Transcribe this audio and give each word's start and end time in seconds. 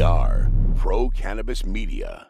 Are 0.00 0.48
Pro 0.76 1.08
Cannabis 1.08 1.66
Media. 1.66 2.28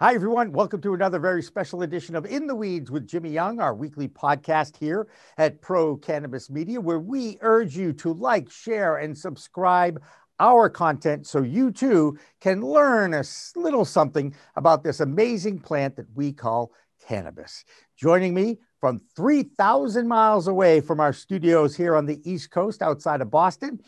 Hi, 0.00 0.14
everyone. 0.14 0.52
Welcome 0.52 0.80
to 0.82 0.92
another 0.94 1.18
very 1.18 1.42
special 1.42 1.82
edition 1.82 2.14
of 2.14 2.26
In 2.26 2.46
the 2.46 2.54
Weeds 2.54 2.90
with 2.90 3.06
Jimmy 3.06 3.30
Young, 3.30 3.58
our 3.60 3.74
weekly 3.74 4.08
podcast 4.08 4.76
here 4.76 5.08
at 5.38 5.62
Pro 5.62 5.96
Cannabis 5.96 6.50
Media, 6.50 6.80
where 6.80 6.98
we 6.98 7.38
urge 7.40 7.76
you 7.76 7.92
to 7.94 8.12
like, 8.12 8.50
share, 8.50 8.96
and 8.96 9.16
subscribe 9.16 10.02
our 10.40 10.68
content 10.68 11.26
so 11.26 11.42
you 11.42 11.70
too 11.70 12.18
can 12.40 12.60
learn 12.60 13.14
a 13.14 13.24
little 13.56 13.84
something 13.84 14.34
about 14.56 14.82
this 14.82 15.00
amazing 15.00 15.58
plant 15.58 15.96
that 15.96 16.06
we 16.14 16.32
call 16.32 16.72
cannabis. 17.06 17.64
Joining 17.96 18.34
me 18.34 18.58
from 18.80 19.00
3,000 19.16 20.06
miles 20.06 20.48
away 20.48 20.80
from 20.80 21.00
our 21.00 21.12
studios 21.12 21.76
here 21.76 21.96
on 21.96 22.06
the 22.06 22.20
East 22.28 22.50
Coast 22.50 22.82
outside 22.82 23.20
of 23.20 23.30
Boston 23.30 23.80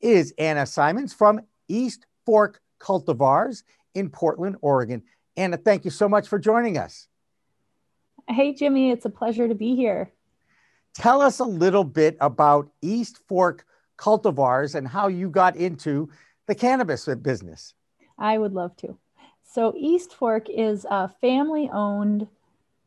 is 0.00 0.34
Anna 0.38 0.66
Symonds 0.66 1.12
from 1.12 1.40
East 1.68 2.06
Fork 2.26 2.60
Cultivars 2.80 3.62
in 3.94 4.10
Portland, 4.10 4.56
Oregon. 4.60 5.02
Anna, 5.36 5.56
thank 5.56 5.84
you 5.84 5.90
so 5.90 6.08
much 6.08 6.28
for 6.28 6.38
joining 6.38 6.78
us. 6.78 7.08
Hey, 8.28 8.54
Jimmy, 8.54 8.90
it's 8.90 9.04
a 9.04 9.10
pleasure 9.10 9.48
to 9.48 9.54
be 9.54 9.74
here. 9.74 10.12
Tell 10.94 11.20
us 11.20 11.40
a 11.40 11.44
little 11.44 11.84
bit 11.84 12.16
about 12.20 12.70
East 12.80 13.18
Fork 13.28 13.66
cultivars 13.96 14.74
and 14.74 14.88
how 14.88 15.08
you 15.08 15.30
got 15.30 15.56
into 15.56 16.08
the 16.46 16.54
cannabis 16.54 17.06
business. 17.22 17.74
I 18.18 18.38
would 18.38 18.52
love 18.52 18.76
to. 18.78 18.96
So, 19.42 19.72
East 19.76 20.14
Fork 20.14 20.48
is 20.48 20.86
a 20.88 21.08
family 21.20 21.70
owned 21.72 22.26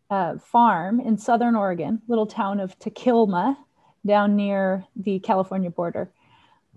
uh, 0.10 0.38
farm 0.38 1.00
in 1.00 1.18
southern 1.18 1.56
Oregon, 1.56 2.02
little 2.08 2.28
town 2.28 2.60
of 2.60 2.78
Takilma 2.80 3.58
down 4.06 4.36
near 4.36 4.86
the 4.96 5.20
California 5.20 5.70
border. 5.70 6.12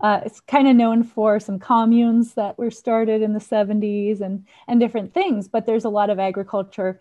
Uh, 0.01 0.21
it's 0.25 0.41
kind 0.41 0.67
of 0.67 0.77
known 0.77 1.05
for 1.05 1.39
some 1.39 1.59
communes 1.59 2.35
that 2.35 2.57
were 2.59 2.71
started 2.71 3.21
in 3.21 3.35
the 3.35 3.41
70s 3.41 4.21
and, 4.21 4.47
and 4.67 4.81
different 4.81 5.13
things, 5.13 5.47
but 5.47 5.67
there's 5.67 5.85
a 5.85 5.91
lot 5.91 6.09
of 6.09 6.19
agriculture, 6.19 7.01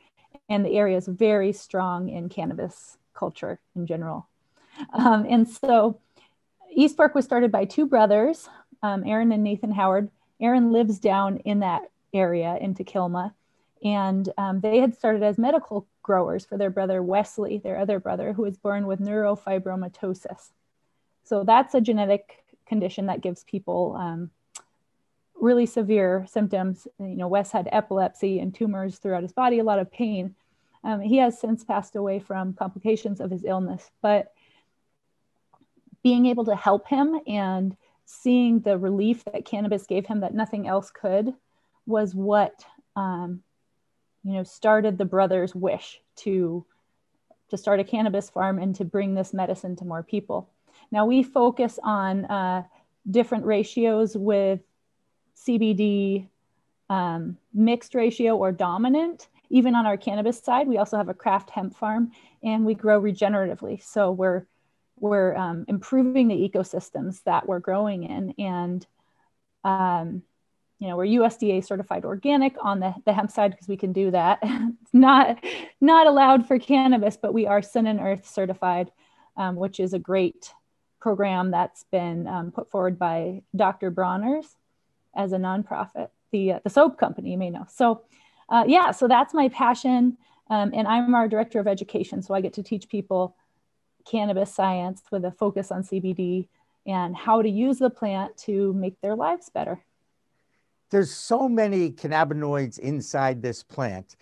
and 0.49 0.65
the 0.65 0.71
area 0.71 0.97
is 0.97 1.07
very 1.07 1.53
strong 1.53 2.09
in 2.09 2.27
cannabis 2.27 2.97
culture 3.13 3.59
in 3.75 3.85
general. 3.85 4.27
Um, 4.93 5.25
and 5.29 5.47
so 5.47 5.99
East 6.79 6.95
Fork 6.95 7.13
was 7.13 7.25
started 7.25 7.51
by 7.51 7.65
two 7.65 7.85
brothers, 7.85 8.47
um, 8.83 9.03
Aaron 9.05 9.33
and 9.33 9.43
Nathan 9.43 9.73
Howard. 9.73 10.09
Aaron 10.39 10.71
lives 10.71 10.97
down 10.97 11.35
in 11.39 11.59
that 11.59 11.81
area 12.13 12.57
in 12.61 12.73
Takilma, 12.73 13.33
and 13.83 14.29
um, 14.37 14.61
they 14.61 14.79
had 14.79 14.95
started 14.95 15.21
as 15.21 15.37
medical 15.37 15.85
growers 16.03 16.45
for 16.45 16.57
their 16.57 16.69
brother 16.69 17.03
Wesley, 17.03 17.57
their 17.57 17.77
other 17.77 17.99
brother, 17.99 18.31
who 18.31 18.43
was 18.43 18.55
born 18.55 18.87
with 18.87 19.01
neurofibromatosis. 19.01 20.51
So 21.25 21.43
that's 21.43 21.75
a 21.75 21.81
genetic 21.81 22.45
condition 22.65 23.07
that 23.07 23.19
gives 23.19 23.43
people 23.43 23.97
um, 23.99 24.29
really 25.35 25.65
severe 25.65 26.25
symptoms. 26.29 26.87
You 26.97 27.17
know, 27.17 27.27
Wes 27.27 27.51
had 27.51 27.67
epilepsy 27.73 28.39
and 28.39 28.55
tumors 28.55 28.99
throughout 28.99 29.23
his 29.23 29.33
body, 29.33 29.59
a 29.59 29.65
lot 29.65 29.79
of 29.79 29.91
pain. 29.91 30.33
Um, 30.85 31.01
he 31.01 31.17
has 31.17 31.37
since 31.37 31.65
passed 31.65 31.97
away 31.97 32.19
from 32.19 32.53
complications 32.53 33.19
of 33.19 33.31
his 33.31 33.43
illness, 33.43 33.91
but 34.01 34.31
being 36.03 36.25
able 36.25 36.45
to 36.45 36.55
help 36.55 36.87
him 36.87 37.19
and 37.27 37.75
seeing 38.05 38.59
the 38.61 38.77
relief 38.77 39.23
that 39.25 39.45
cannabis 39.45 39.85
gave 39.85 40.05
him 40.05 40.21
that 40.21 40.33
nothing 40.33 40.67
else 40.67 40.89
could 40.89 41.33
was 41.85 42.15
what 42.15 42.65
um, 42.95 43.41
you 44.23 44.33
know 44.33 44.43
started 44.43 44.97
the 44.97 45.05
brothers 45.05 45.53
wish 45.53 46.01
to 46.15 46.65
to 47.49 47.57
start 47.57 47.79
a 47.79 47.83
cannabis 47.83 48.29
farm 48.29 48.59
and 48.59 48.75
to 48.75 48.85
bring 48.85 49.15
this 49.15 49.33
medicine 49.33 49.75
to 49.75 49.85
more 49.85 50.03
people. 50.03 50.49
Now 50.91 51.05
we 51.05 51.23
focus 51.23 51.79
on 51.83 52.25
uh, 52.25 52.63
different 53.09 53.45
ratios 53.45 54.15
with 54.15 54.59
cbd 55.35 56.27
um, 56.89 57.37
mixed 57.53 57.95
ratio 57.95 58.35
or 58.35 58.51
dominant. 58.51 59.27
Even 59.51 59.73
on 59.73 59.85
our 59.85 59.97
cannabis 59.97 60.39
side 60.39 60.67
we 60.67 60.77
also 60.77 60.97
have 60.97 61.09
a 61.09 61.13
craft 61.13 61.49
hemp 61.49 61.75
farm 61.75 62.11
and 62.43 62.65
we 62.65 62.73
grow 62.73 63.01
regeneratively. 63.01 63.81
So 63.83 64.11
we're 64.11 64.45
we're 65.01 65.35
um, 65.35 65.65
improving 65.67 66.27
the 66.27 66.35
ecosystems 66.35 67.23
that 67.23 67.47
we're 67.47 67.59
growing 67.59 68.03
in 68.03 68.33
and 68.37 68.85
um, 69.63 70.23
you 70.79 70.87
know 70.87 70.95
we're 70.95 71.05
usda 71.05 71.63
certified 71.65 72.05
organic 72.05 72.55
on 72.61 72.79
the, 72.79 72.93
the 73.05 73.13
hemp 73.13 73.31
side 73.31 73.51
because 73.51 73.67
we 73.67 73.77
can 73.77 73.93
do 73.93 74.11
that. 74.11 74.39
It's 74.81 74.93
not 74.93 75.43
not 75.81 76.07
allowed 76.07 76.47
for 76.47 76.57
cannabis 76.57 77.17
but 77.17 77.33
we 77.33 77.45
are 77.45 77.61
sun 77.61 77.87
and 77.87 77.99
earth 77.99 78.27
certified 78.27 78.91
um, 79.37 79.55
which 79.55 79.79
is 79.79 79.93
a 79.93 79.99
great 79.99 80.53
program 80.99 81.51
that's 81.51 81.83
been 81.91 82.27
um, 82.27 82.51
put 82.51 82.71
forward 82.71 82.97
by 82.97 83.41
dr 83.55 83.91
bronner's 83.91 84.55
as 85.15 85.31
a 85.31 85.37
nonprofit 85.37 86.09
the, 86.31 86.53
uh, 86.53 86.59
the 86.63 86.69
soap 86.69 86.97
company 86.97 87.31
you 87.31 87.37
may 87.37 87.49
know. 87.49 87.65
So 87.67 88.01
uh, 88.49 88.63
yeah 88.67 88.91
so 88.91 89.07
that's 89.07 89.33
my 89.33 89.49
passion 89.49 90.17
um, 90.49 90.71
and 90.73 90.87
i'm 90.87 91.13
our 91.13 91.27
director 91.27 91.59
of 91.59 91.67
education 91.67 92.21
so 92.23 92.33
i 92.33 92.41
get 92.41 92.53
to 92.53 92.63
teach 92.63 92.89
people 92.89 93.35
cannabis 94.09 94.53
science 94.53 95.03
with 95.11 95.25
a 95.25 95.31
focus 95.31 95.71
on 95.71 95.83
CBD 95.83 96.47
and 96.85 97.15
how 97.15 97.41
to 97.41 97.49
use 97.49 97.79
the 97.79 97.89
plant 97.89 98.35
to 98.37 98.73
make 98.73 98.99
their 99.01 99.15
lives 99.15 99.49
better. 99.49 99.79
There's 100.89 101.11
so 101.11 101.47
many 101.47 101.91
cannabinoids 101.91 102.79
inside 102.79 103.41
this 103.41 103.61
plant. 103.61 104.15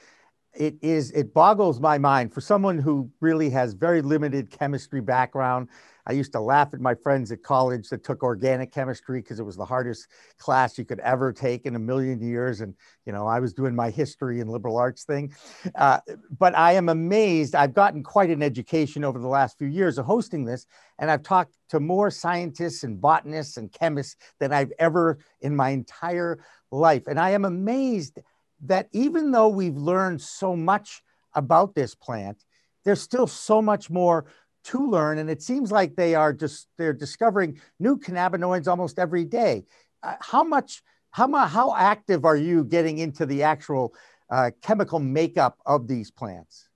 It 0.53 0.75
is 0.81 1.11
it 1.11 1.33
boggles 1.33 1.79
my 1.79 1.97
mind 1.97 2.33
for 2.33 2.41
someone 2.41 2.79
who 2.79 3.09
really 3.21 3.49
has 3.51 3.73
very 3.73 4.01
limited 4.01 4.49
chemistry 4.49 5.01
background 5.01 5.69
I 6.07 6.13
used 6.13 6.31
to 6.31 6.39
laugh 6.39 6.73
at 6.73 6.79
my 6.79 6.95
friends 6.95 7.31
at 7.33 7.43
college 7.43 7.89
that 7.89 8.03
took 8.03 8.23
organic 8.23 8.71
chemistry 8.71 9.19
because 9.19 9.39
it 9.39 9.45
was 9.45 9.57
the 9.57 9.65
hardest 9.65 10.07
class 10.39 10.77
you 10.77 10.85
could 10.85 11.01
ever 11.01 11.33
take 11.33 11.65
in 11.65 11.75
a 11.75 11.79
million 11.79 12.21
years. 12.21 12.61
And, 12.61 12.73
you 13.05 13.11
know, 13.11 13.27
I 13.27 13.41
was 13.41 13.53
doing 13.53 13.75
my 13.75 13.89
history 13.89 14.39
and 14.39 14.49
liberal 14.49 14.77
arts 14.77 15.03
thing. 15.03 15.33
Uh, 15.75 15.99
but 16.39 16.57
I 16.57 16.73
am 16.73 16.87
amazed. 16.87 17.55
I've 17.55 17.73
gotten 17.73 18.03
quite 18.03 18.29
an 18.29 18.41
education 18.41 19.03
over 19.03 19.19
the 19.19 19.27
last 19.27 19.57
few 19.57 19.67
years 19.67 19.97
of 19.97 20.05
hosting 20.05 20.45
this. 20.45 20.65
And 20.97 21.11
I've 21.11 21.23
talked 21.23 21.53
to 21.69 21.81
more 21.81 22.09
scientists 22.09 22.83
and 22.83 23.01
botanists 23.01 23.57
and 23.57 23.69
chemists 23.71 24.15
than 24.39 24.53
I've 24.53 24.71
ever 24.79 25.19
in 25.41 25.55
my 25.55 25.71
entire 25.71 26.39
life. 26.71 27.07
And 27.07 27.19
I 27.19 27.31
am 27.31 27.43
amazed 27.43 28.19
that 28.61 28.87
even 28.93 29.31
though 29.31 29.49
we've 29.49 29.75
learned 29.75 30.21
so 30.21 30.55
much 30.55 31.03
about 31.33 31.75
this 31.75 31.93
plant, 31.93 32.43
there's 32.85 33.01
still 33.01 33.27
so 33.27 33.61
much 33.61 33.89
more 33.89 34.25
to 34.67 34.89
learn. 34.89 35.17
And 35.17 35.29
it 35.29 35.41
seems 35.41 35.71
like 35.71 35.95
they 35.95 36.13
are 36.13 36.33
just, 36.33 36.67
they're 36.77 36.93
discovering 36.93 37.59
new 37.79 37.97
cannabinoids 37.97 38.67
almost 38.67 38.99
every 38.99 39.23
day. 39.23 39.65
Uh, 40.03 40.15
how 40.19 40.43
much, 40.43 40.83
how, 41.11 41.27
how 41.45 41.75
active 41.75 42.25
are 42.25 42.35
you 42.35 42.63
getting 42.63 42.97
into 42.97 43.25
the 43.25 43.43
actual 43.43 43.93
uh, 44.29 44.51
chemical 44.61 44.99
makeup 44.99 45.57
of 45.65 45.87
these 45.87 46.11
plants? 46.11 46.67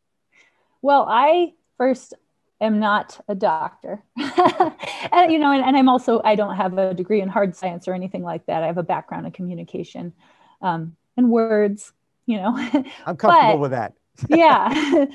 Well, 0.81 1.06
I 1.09 1.53
first 1.78 2.13
am 2.62 2.80
not 2.80 3.19
a 3.28 3.35
doctor. 3.35 4.01
and, 4.18 5.31
you 5.31 5.38
know, 5.38 5.51
and, 5.51 5.63
and, 5.63 5.75
I'm 5.75 5.90
also, 5.90 6.22
I 6.24 6.35
don't 6.35 6.56
have 6.56 6.78
a 6.78 6.94
degree 6.94 7.22
in 7.22 7.28
hard 7.28 7.56
science 7.56 7.88
or 7.88 7.94
anything 7.94 8.24
like 8.24 8.46
that. 8.46 8.63
I 8.63 8.68
have 8.68 8.78
a 8.78 8.84
background 8.84 9.25
in 9.25 9.34
communication 9.34 10.13
um, 10.62 10.96
and 11.18 11.30
words, 11.30 11.91
you 12.25 12.38
know. 12.38 12.56
I'm 13.06 13.18
comfortable 13.18 13.53
but, 13.53 13.59
with 13.59 13.72
that. 13.72 13.94
yeah. 14.30 15.06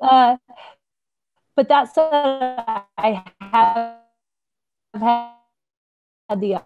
Uh, 0.00 0.36
but 1.56 1.68
that 1.68 1.94
said, 1.94 2.10
I 2.12 3.24
have 3.40 3.96
had 6.28 6.40
the 6.40 6.62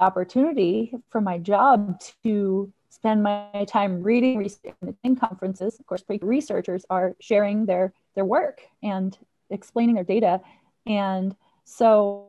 opportunity 0.00 0.94
for 1.10 1.20
my 1.20 1.38
job 1.38 2.00
to 2.24 2.72
spend 2.88 3.22
my 3.22 3.66
time 3.68 4.02
reading, 4.02 4.38
researching 4.38 5.16
conferences. 5.16 5.78
Of 5.78 5.86
course, 5.86 6.02
researchers 6.22 6.84
are 6.90 7.14
sharing 7.20 7.66
their 7.66 7.92
their 8.14 8.24
work 8.24 8.62
and 8.82 9.16
explaining 9.50 9.94
their 9.94 10.04
data, 10.04 10.40
and 10.86 11.36
so 11.64 12.28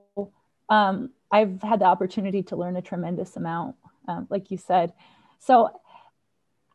um, 0.70 1.12
I've 1.32 1.62
had 1.62 1.80
the 1.80 1.86
opportunity 1.86 2.44
to 2.44 2.56
learn 2.56 2.76
a 2.76 2.82
tremendous 2.82 3.36
amount, 3.36 3.76
um, 4.08 4.28
like 4.30 4.52
you 4.52 4.58
said. 4.58 4.94
So 5.40 5.70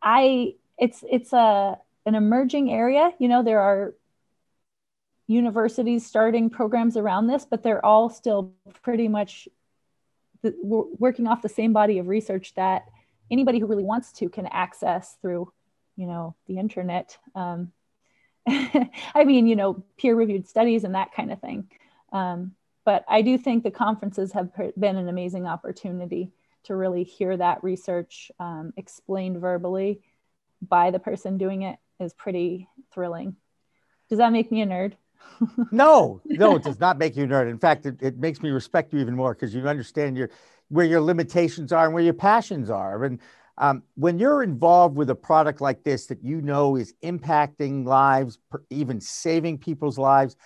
I, 0.02 0.54
it's 0.78 1.04
it's 1.10 1.32
a 1.32 1.78
an 2.06 2.14
emerging 2.14 2.72
area. 2.72 3.10
You 3.18 3.28
know, 3.28 3.42
there 3.42 3.60
are 3.60 3.94
universities 5.26 6.06
starting 6.06 6.50
programs 6.50 6.96
around 6.96 7.26
this, 7.26 7.46
but 7.48 7.62
they're 7.62 7.84
all 7.84 8.10
still 8.10 8.52
pretty 8.82 9.08
much 9.08 9.48
the, 10.42 10.54
working 10.62 11.26
off 11.26 11.42
the 11.42 11.48
same 11.48 11.72
body 11.72 11.98
of 11.98 12.08
research 12.08 12.54
that 12.54 12.84
anybody 13.30 13.58
who 13.58 13.66
really 13.66 13.84
wants 13.84 14.12
to 14.12 14.28
can 14.28 14.46
access 14.46 15.16
through, 15.22 15.50
you 15.96 16.06
know, 16.06 16.34
the 16.46 16.58
internet. 16.58 17.16
Um, 17.34 17.72
I 18.46 19.24
mean, 19.24 19.46
you 19.46 19.56
know, 19.56 19.82
peer-reviewed 19.96 20.46
studies 20.46 20.84
and 20.84 20.94
that 20.94 21.14
kind 21.14 21.32
of 21.32 21.40
thing. 21.40 21.70
Um, 22.12 22.52
but 22.84 23.04
I 23.08 23.22
do 23.22 23.38
think 23.38 23.64
the 23.64 23.70
conferences 23.70 24.32
have 24.32 24.50
been 24.78 24.96
an 24.96 25.08
amazing 25.08 25.46
opportunity 25.46 26.32
to 26.64 26.76
really 26.76 27.04
hear 27.04 27.36
that 27.36 27.64
research 27.64 28.30
um, 28.38 28.74
explained 28.76 29.40
verbally 29.40 30.02
by 30.60 30.90
the 30.90 30.98
person 30.98 31.38
doing 31.38 31.62
it 31.62 31.78
is 32.00 32.12
pretty 32.12 32.68
thrilling. 32.92 33.36
Does 34.08 34.18
that 34.18 34.32
make 34.32 34.52
me 34.52 34.62
a 34.62 34.66
nerd? 34.66 34.94
No, 35.72 36.20
no, 36.24 36.56
it 36.56 36.62
does 36.62 36.80
not 36.80 36.98
make 36.98 37.16
you 37.16 37.24
a 37.24 37.26
nerd. 37.26 37.50
In 37.50 37.58
fact, 37.58 37.86
it, 37.86 37.96
it 38.00 38.18
makes 38.18 38.42
me 38.42 38.50
respect 38.50 38.92
you 38.92 39.00
even 39.00 39.16
more 39.16 39.34
because 39.34 39.54
you 39.54 39.66
understand 39.68 40.16
your 40.16 40.30
where 40.68 40.86
your 40.86 41.00
limitations 41.00 41.72
are 41.72 41.84
and 41.84 41.94
where 41.94 42.02
your 42.02 42.14
passions 42.14 42.70
are. 42.70 43.04
And 43.04 43.20
um, 43.58 43.82
when 43.94 44.18
you're 44.18 44.42
involved 44.42 44.96
with 44.96 45.10
a 45.10 45.14
product 45.14 45.60
like 45.60 45.84
this 45.84 46.06
that 46.06 46.22
you 46.24 46.40
know 46.40 46.76
is 46.76 46.94
impacting 47.02 47.84
lives, 47.84 48.38
even 48.70 49.00
saving 49.00 49.58
people's 49.58 49.98
lives, 49.98 50.36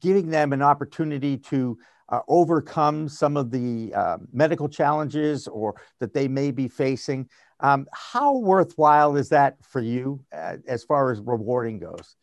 giving 0.00 0.28
them 0.28 0.52
an 0.52 0.62
opportunity 0.62 1.38
to 1.38 1.78
uh, 2.10 2.20
overcome 2.28 3.08
some 3.08 3.36
of 3.36 3.50
the 3.50 3.92
uh, 3.94 4.18
medical 4.32 4.68
challenges 4.68 5.48
or 5.48 5.74
that 6.00 6.12
they 6.12 6.28
may 6.28 6.50
be 6.50 6.68
facing, 6.68 7.28
um, 7.60 7.86
how 7.92 8.36
worthwhile 8.36 9.16
is 9.16 9.30
that 9.30 9.56
for 9.62 9.80
you 9.80 10.20
uh, 10.32 10.56
as 10.68 10.84
far 10.84 11.10
as 11.10 11.20
rewarding 11.20 11.78
goes? 11.78 12.16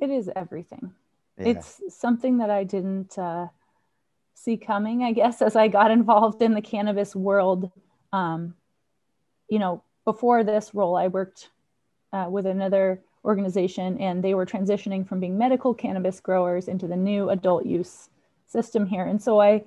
It 0.00 0.10
is 0.10 0.30
everything. 0.34 0.92
Yeah. 1.38 1.48
It's 1.48 1.80
something 1.88 2.38
that 2.38 2.50
I 2.50 2.64
didn't 2.64 3.18
uh, 3.18 3.48
see 4.34 4.56
coming, 4.56 5.02
I 5.02 5.12
guess, 5.12 5.42
as 5.48 5.56
I 5.56 5.68
got 5.68 5.90
involved 5.90 6.42
in 6.42 6.54
the 6.54 6.62
cannabis 6.62 7.14
world. 7.14 7.70
Um, 8.12 8.54
you 9.48 9.58
know, 9.58 9.82
before 10.04 10.44
this 10.44 10.74
role, 10.74 10.96
I 10.96 11.08
worked 11.08 11.50
uh, 12.12 12.26
with 12.30 12.46
another 12.46 13.00
organization 13.24 13.98
and 13.98 14.22
they 14.22 14.34
were 14.34 14.46
transitioning 14.46 15.06
from 15.06 15.20
being 15.20 15.36
medical 15.36 15.74
cannabis 15.74 16.20
growers 16.20 16.68
into 16.68 16.86
the 16.86 16.96
new 16.96 17.28
adult 17.30 17.66
use 17.66 18.08
system 18.46 18.86
here. 18.86 19.04
And 19.04 19.20
so 19.20 19.40
I 19.40 19.64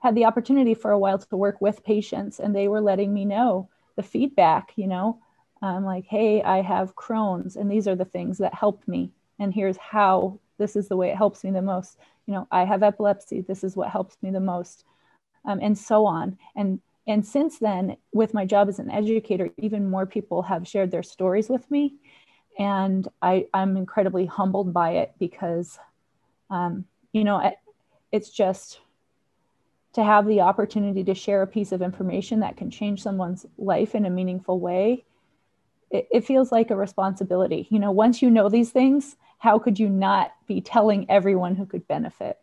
had 0.00 0.14
the 0.14 0.26
opportunity 0.26 0.74
for 0.74 0.90
a 0.90 0.98
while 0.98 1.18
to 1.18 1.36
work 1.36 1.60
with 1.60 1.84
patients 1.84 2.38
and 2.38 2.54
they 2.54 2.68
were 2.68 2.82
letting 2.82 3.12
me 3.12 3.24
know 3.24 3.68
the 3.96 4.02
feedback, 4.02 4.72
you 4.76 4.86
know, 4.86 5.18
I'm 5.60 5.84
like, 5.84 6.04
hey, 6.04 6.42
I 6.42 6.60
have 6.62 6.94
Crohn's 6.94 7.56
and 7.56 7.70
these 7.70 7.88
are 7.88 7.96
the 7.96 8.04
things 8.04 8.38
that 8.38 8.54
help 8.54 8.86
me. 8.86 9.10
And 9.38 9.52
here's 9.54 9.76
how 9.76 10.38
this 10.58 10.76
is 10.76 10.88
the 10.88 10.96
way 10.96 11.10
it 11.10 11.16
helps 11.16 11.44
me 11.44 11.50
the 11.50 11.62
most. 11.62 11.98
You 12.26 12.34
know, 12.34 12.48
I 12.50 12.64
have 12.64 12.82
epilepsy. 12.82 13.40
This 13.40 13.64
is 13.64 13.76
what 13.76 13.90
helps 13.90 14.16
me 14.22 14.30
the 14.30 14.40
most. 14.40 14.84
Um, 15.44 15.60
and 15.62 15.78
so 15.78 16.04
on. 16.04 16.36
And 16.56 16.80
and 17.08 17.26
since 17.26 17.58
then, 17.58 17.96
with 18.12 18.34
my 18.34 18.44
job 18.44 18.68
as 18.68 18.78
an 18.78 18.90
educator, 18.90 19.48
even 19.56 19.88
more 19.88 20.04
people 20.04 20.42
have 20.42 20.68
shared 20.68 20.90
their 20.90 21.02
stories 21.02 21.48
with 21.48 21.68
me. 21.70 21.94
And 22.58 23.08
I, 23.22 23.46
I'm 23.54 23.78
incredibly 23.78 24.26
humbled 24.26 24.74
by 24.74 24.90
it 24.90 25.14
because, 25.18 25.78
um, 26.50 26.84
you 27.12 27.24
know, 27.24 27.54
it's 28.12 28.28
just 28.28 28.80
to 29.94 30.04
have 30.04 30.26
the 30.26 30.42
opportunity 30.42 31.02
to 31.04 31.14
share 31.14 31.40
a 31.40 31.46
piece 31.46 31.72
of 31.72 31.80
information 31.80 32.40
that 32.40 32.58
can 32.58 32.70
change 32.70 33.02
someone's 33.02 33.46
life 33.56 33.94
in 33.94 34.04
a 34.04 34.10
meaningful 34.10 34.60
way. 34.60 35.04
It, 35.90 36.08
it 36.12 36.26
feels 36.26 36.52
like 36.52 36.70
a 36.70 36.76
responsibility. 36.76 37.66
You 37.70 37.78
know, 37.78 37.90
once 37.90 38.20
you 38.20 38.30
know 38.30 38.50
these 38.50 38.70
things, 38.70 39.16
how 39.38 39.58
could 39.58 39.78
you 39.78 39.88
not 39.88 40.32
be 40.46 40.60
telling 40.60 41.08
everyone 41.10 41.54
who 41.54 41.64
could 41.64 41.86
benefit? 41.88 42.38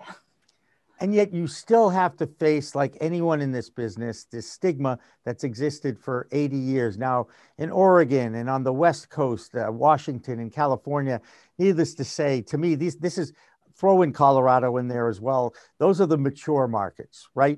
And 1.02 1.14
yet 1.14 1.34
you 1.34 1.46
still 1.46 1.90
have 1.90 2.16
to 2.18 2.28
face, 2.28 2.74
like 2.74 2.98
anyone 3.02 3.42
in 3.42 3.52
this 3.52 3.70
business, 3.70 4.24
this 4.24 4.50
stigma 4.50 4.98
that's 5.26 5.44
existed 5.44 6.00
for 6.00 6.28
80 6.32 6.56
years. 6.56 6.98
Now, 6.98 7.28
in 7.58 7.70
Oregon 7.70 8.36
and 8.36 8.50
on 8.50 8.64
the 8.64 8.72
West 8.72 9.10
Coast, 9.10 9.56
uh, 9.56 9.70
Washington 9.70 10.40
and 10.40 10.54
California, 10.54 11.20
needless 11.58 11.96
to 11.96 12.06
say, 12.06 12.42
to 12.44 12.58
me, 12.58 12.76
these, 12.76 12.96
this 12.96 13.18
is 13.18 13.34
throw 13.76 14.04
in 14.04 14.14
Colorado 14.14 14.78
in 14.78 14.88
there 14.88 15.10
as 15.10 15.20
well. 15.20 15.54
Those 15.80 16.00
are 16.00 16.06
the 16.06 16.18
mature 16.18 16.68
markets, 16.68 17.28
right? 17.36 17.58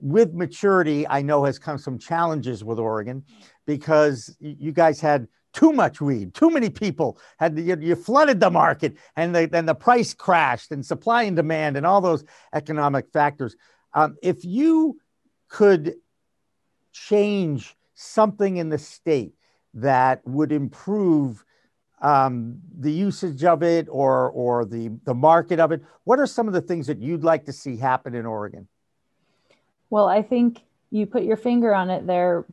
With 0.00 0.32
maturity, 0.32 1.06
I 1.08 1.22
know 1.22 1.44
has 1.44 1.58
come 1.58 1.78
some 1.78 1.98
challenges 1.98 2.62
with 2.62 2.78
Oregon 2.78 3.24
because 3.66 4.36
you 4.38 4.70
guys 4.70 5.00
had 5.00 5.26
too 5.52 5.72
much 5.72 6.00
weed. 6.00 6.34
Too 6.34 6.50
many 6.50 6.70
people 6.70 7.18
had 7.38 7.58
you, 7.58 7.76
you 7.80 7.96
flooded 7.96 8.40
the 8.40 8.50
market, 8.50 8.96
and 9.16 9.34
the, 9.34 9.48
and 9.52 9.68
the 9.68 9.74
price 9.74 10.14
crashed, 10.14 10.70
and 10.70 10.84
supply 10.84 11.24
and 11.24 11.36
demand, 11.36 11.76
and 11.76 11.86
all 11.86 12.00
those 12.00 12.24
economic 12.52 13.10
factors. 13.12 13.56
Um, 13.94 14.16
if 14.22 14.44
you 14.44 14.98
could 15.48 15.94
change 16.92 17.74
something 17.94 18.58
in 18.58 18.68
the 18.68 18.78
state 18.78 19.34
that 19.74 20.26
would 20.26 20.52
improve 20.52 21.44
um, 22.00 22.60
the 22.78 22.92
usage 22.92 23.42
of 23.42 23.62
it 23.62 23.88
or 23.90 24.30
or 24.30 24.64
the 24.64 24.90
the 25.04 25.14
market 25.14 25.58
of 25.58 25.72
it, 25.72 25.82
what 26.04 26.18
are 26.18 26.26
some 26.26 26.46
of 26.46 26.54
the 26.54 26.60
things 26.60 26.86
that 26.86 27.00
you'd 27.00 27.24
like 27.24 27.46
to 27.46 27.52
see 27.52 27.76
happen 27.76 28.14
in 28.14 28.26
Oregon? 28.26 28.68
Well, 29.90 30.06
I 30.06 30.22
think 30.22 30.60
you 30.90 31.06
put 31.06 31.24
your 31.24 31.36
finger 31.36 31.74
on 31.74 31.90
it 31.90 32.06
there. 32.06 32.44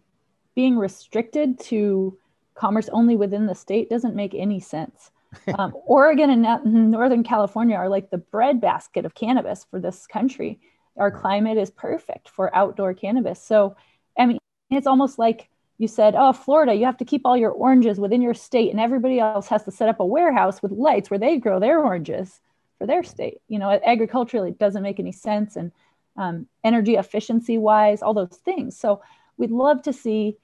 Being 0.55 0.77
restricted 0.77 1.59
to 1.65 2.17
commerce 2.55 2.89
only 2.91 3.15
within 3.15 3.45
the 3.45 3.55
state 3.55 3.89
doesn't 3.89 4.15
make 4.15 4.33
any 4.33 4.59
sense. 4.59 5.11
Um, 5.59 5.73
Oregon 5.85 6.29
and 6.29 6.91
Northern 6.91 7.21
California 7.21 7.75
are 7.75 7.89
like 7.89 8.09
the 8.09 8.17
breadbasket 8.17 9.05
of 9.05 9.15
cannabis 9.15 9.65
for 9.69 9.81
this 9.81 10.07
country. 10.07 10.61
Our 10.97 11.11
climate 11.11 11.57
is 11.57 11.69
perfect 11.69 12.29
for 12.29 12.55
outdoor 12.55 12.93
cannabis. 12.93 13.43
So, 13.43 13.75
I 14.17 14.27
mean, 14.27 14.37
it's 14.69 14.87
almost 14.87 15.19
like 15.19 15.49
you 15.77 15.89
said, 15.89 16.15
oh, 16.17 16.31
Florida, 16.31 16.73
you 16.73 16.85
have 16.85 16.97
to 16.97 17.05
keep 17.05 17.23
all 17.25 17.35
your 17.35 17.51
oranges 17.51 17.99
within 17.99 18.21
your 18.21 18.33
state, 18.33 18.71
and 18.71 18.79
everybody 18.79 19.19
else 19.19 19.49
has 19.49 19.63
to 19.65 19.71
set 19.71 19.89
up 19.89 19.99
a 19.99 20.05
warehouse 20.05 20.61
with 20.61 20.71
lights 20.71 21.09
where 21.09 21.19
they 21.19 21.37
grow 21.37 21.59
their 21.59 21.81
oranges 21.81 22.39
for 22.77 22.87
their 22.87 23.03
state. 23.03 23.41
You 23.49 23.59
know, 23.59 23.77
agriculturally, 23.85 24.51
it 24.51 24.59
doesn't 24.59 24.83
make 24.83 25.01
any 25.01 25.11
sense. 25.11 25.57
And 25.57 25.73
um, 26.15 26.47
energy 26.63 26.95
efficiency 26.95 27.57
wise, 27.57 28.01
all 28.01 28.13
those 28.13 28.39
things. 28.45 28.79
So, 28.79 29.01
we'd 29.35 29.51
love 29.51 29.81
to 29.81 29.91
see 29.91 30.37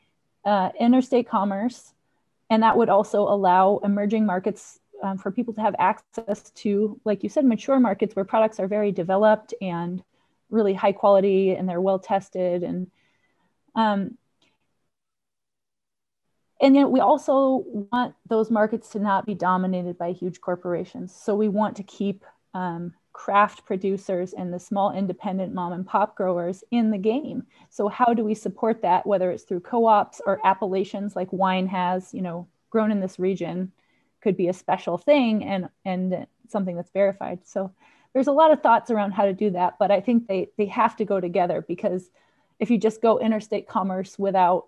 uh, 0.43 0.71
interstate 0.77 1.29
commerce 1.29 1.93
and 2.51 2.63
that 2.63 2.75
would 2.77 2.89
also 2.89 3.21
allow 3.21 3.79
emerging 3.81 4.25
markets 4.25 4.77
um, 5.01 5.17
for 5.17 5.31
people 5.31 5.53
to 5.53 5.61
have 5.61 5.73
access 5.79 6.51
to, 6.51 6.99
like 7.05 7.23
you 7.23 7.29
said, 7.29 7.45
mature 7.45 7.79
markets 7.79 8.13
where 8.13 8.25
products 8.25 8.59
are 8.59 8.67
very 8.67 8.91
developed 8.91 9.53
and 9.61 10.03
really 10.49 10.73
high 10.73 10.91
quality 10.91 11.51
and 11.51 11.67
they're 11.67 11.79
well 11.79 11.97
tested. 11.97 12.61
And 12.61 12.91
um, 13.73 14.17
and 16.59 16.75
yet 16.75 16.91
we 16.91 16.99
also 16.99 17.63
want 17.91 18.15
those 18.27 18.51
markets 18.51 18.89
to 18.89 18.99
not 18.99 19.25
be 19.25 19.33
dominated 19.33 19.97
by 19.97 20.11
huge 20.11 20.41
corporations. 20.41 21.15
So 21.15 21.33
we 21.33 21.47
want 21.47 21.77
to 21.77 21.83
keep 21.83 22.25
um, 22.53 22.93
craft 23.13 23.65
producers 23.65 24.33
and 24.33 24.53
the 24.53 24.59
small 24.59 24.93
independent 24.93 25.53
mom 25.53 25.73
and 25.73 25.85
pop 25.85 26.15
growers 26.15 26.63
in 26.71 26.91
the 26.91 26.97
game. 26.97 27.45
So 27.69 27.87
how 27.87 28.13
do 28.13 28.23
we 28.23 28.33
support 28.33 28.81
that, 28.81 29.05
whether 29.05 29.31
it's 29.31 29.43
through 29.43 29.61
co-ops 29.61 30.21
or 30.25 30.39
appellations 30.45 31.15
like 31.15 31.31
wine 31.31 31.67
has, 31.67 32.13
you 32.13 32.21
know, 32.21 32.47
grown 32.69 32.91
in 32.91 33.01
this 33.01 33.19
region 33.19 33.71
could 34.21 34.37
be 34.37 34.47
a 34.47 34.53
special 34.53 34.97
thing 34.97 35.43
and 35.43 35.67
and 35.83 36.25
something 36.47 36.75
that's 36.75 36.91
verified. 36.91 37.39
So 37.43 37.71
there's 38.13 38.27
a 38.27 38.31
lot 38.31 38.51
of 38.51 38.61
thoughts 38.61 38.91
around 38.91 39.11
how 39.11 39.25
to 39.25 39.33
do 39.33 39.51
that, 39.51 39.77
but 39.79 39.91
I 39.91 39.99
think 39.99 40.27
they 40.27 40.49
they 40.57 40.67
have 40.67 40.95
to 40.97 41.05
go 41.05 41.19
together 41.19 41.63
because 41.67 42.09
if 42.59 42.69
you 42.69 42.77
just 42.77 43.01
go 43.01 43.19
interstate 43.19 43.67
commerce 43.67 44.17
without 44.19 44.67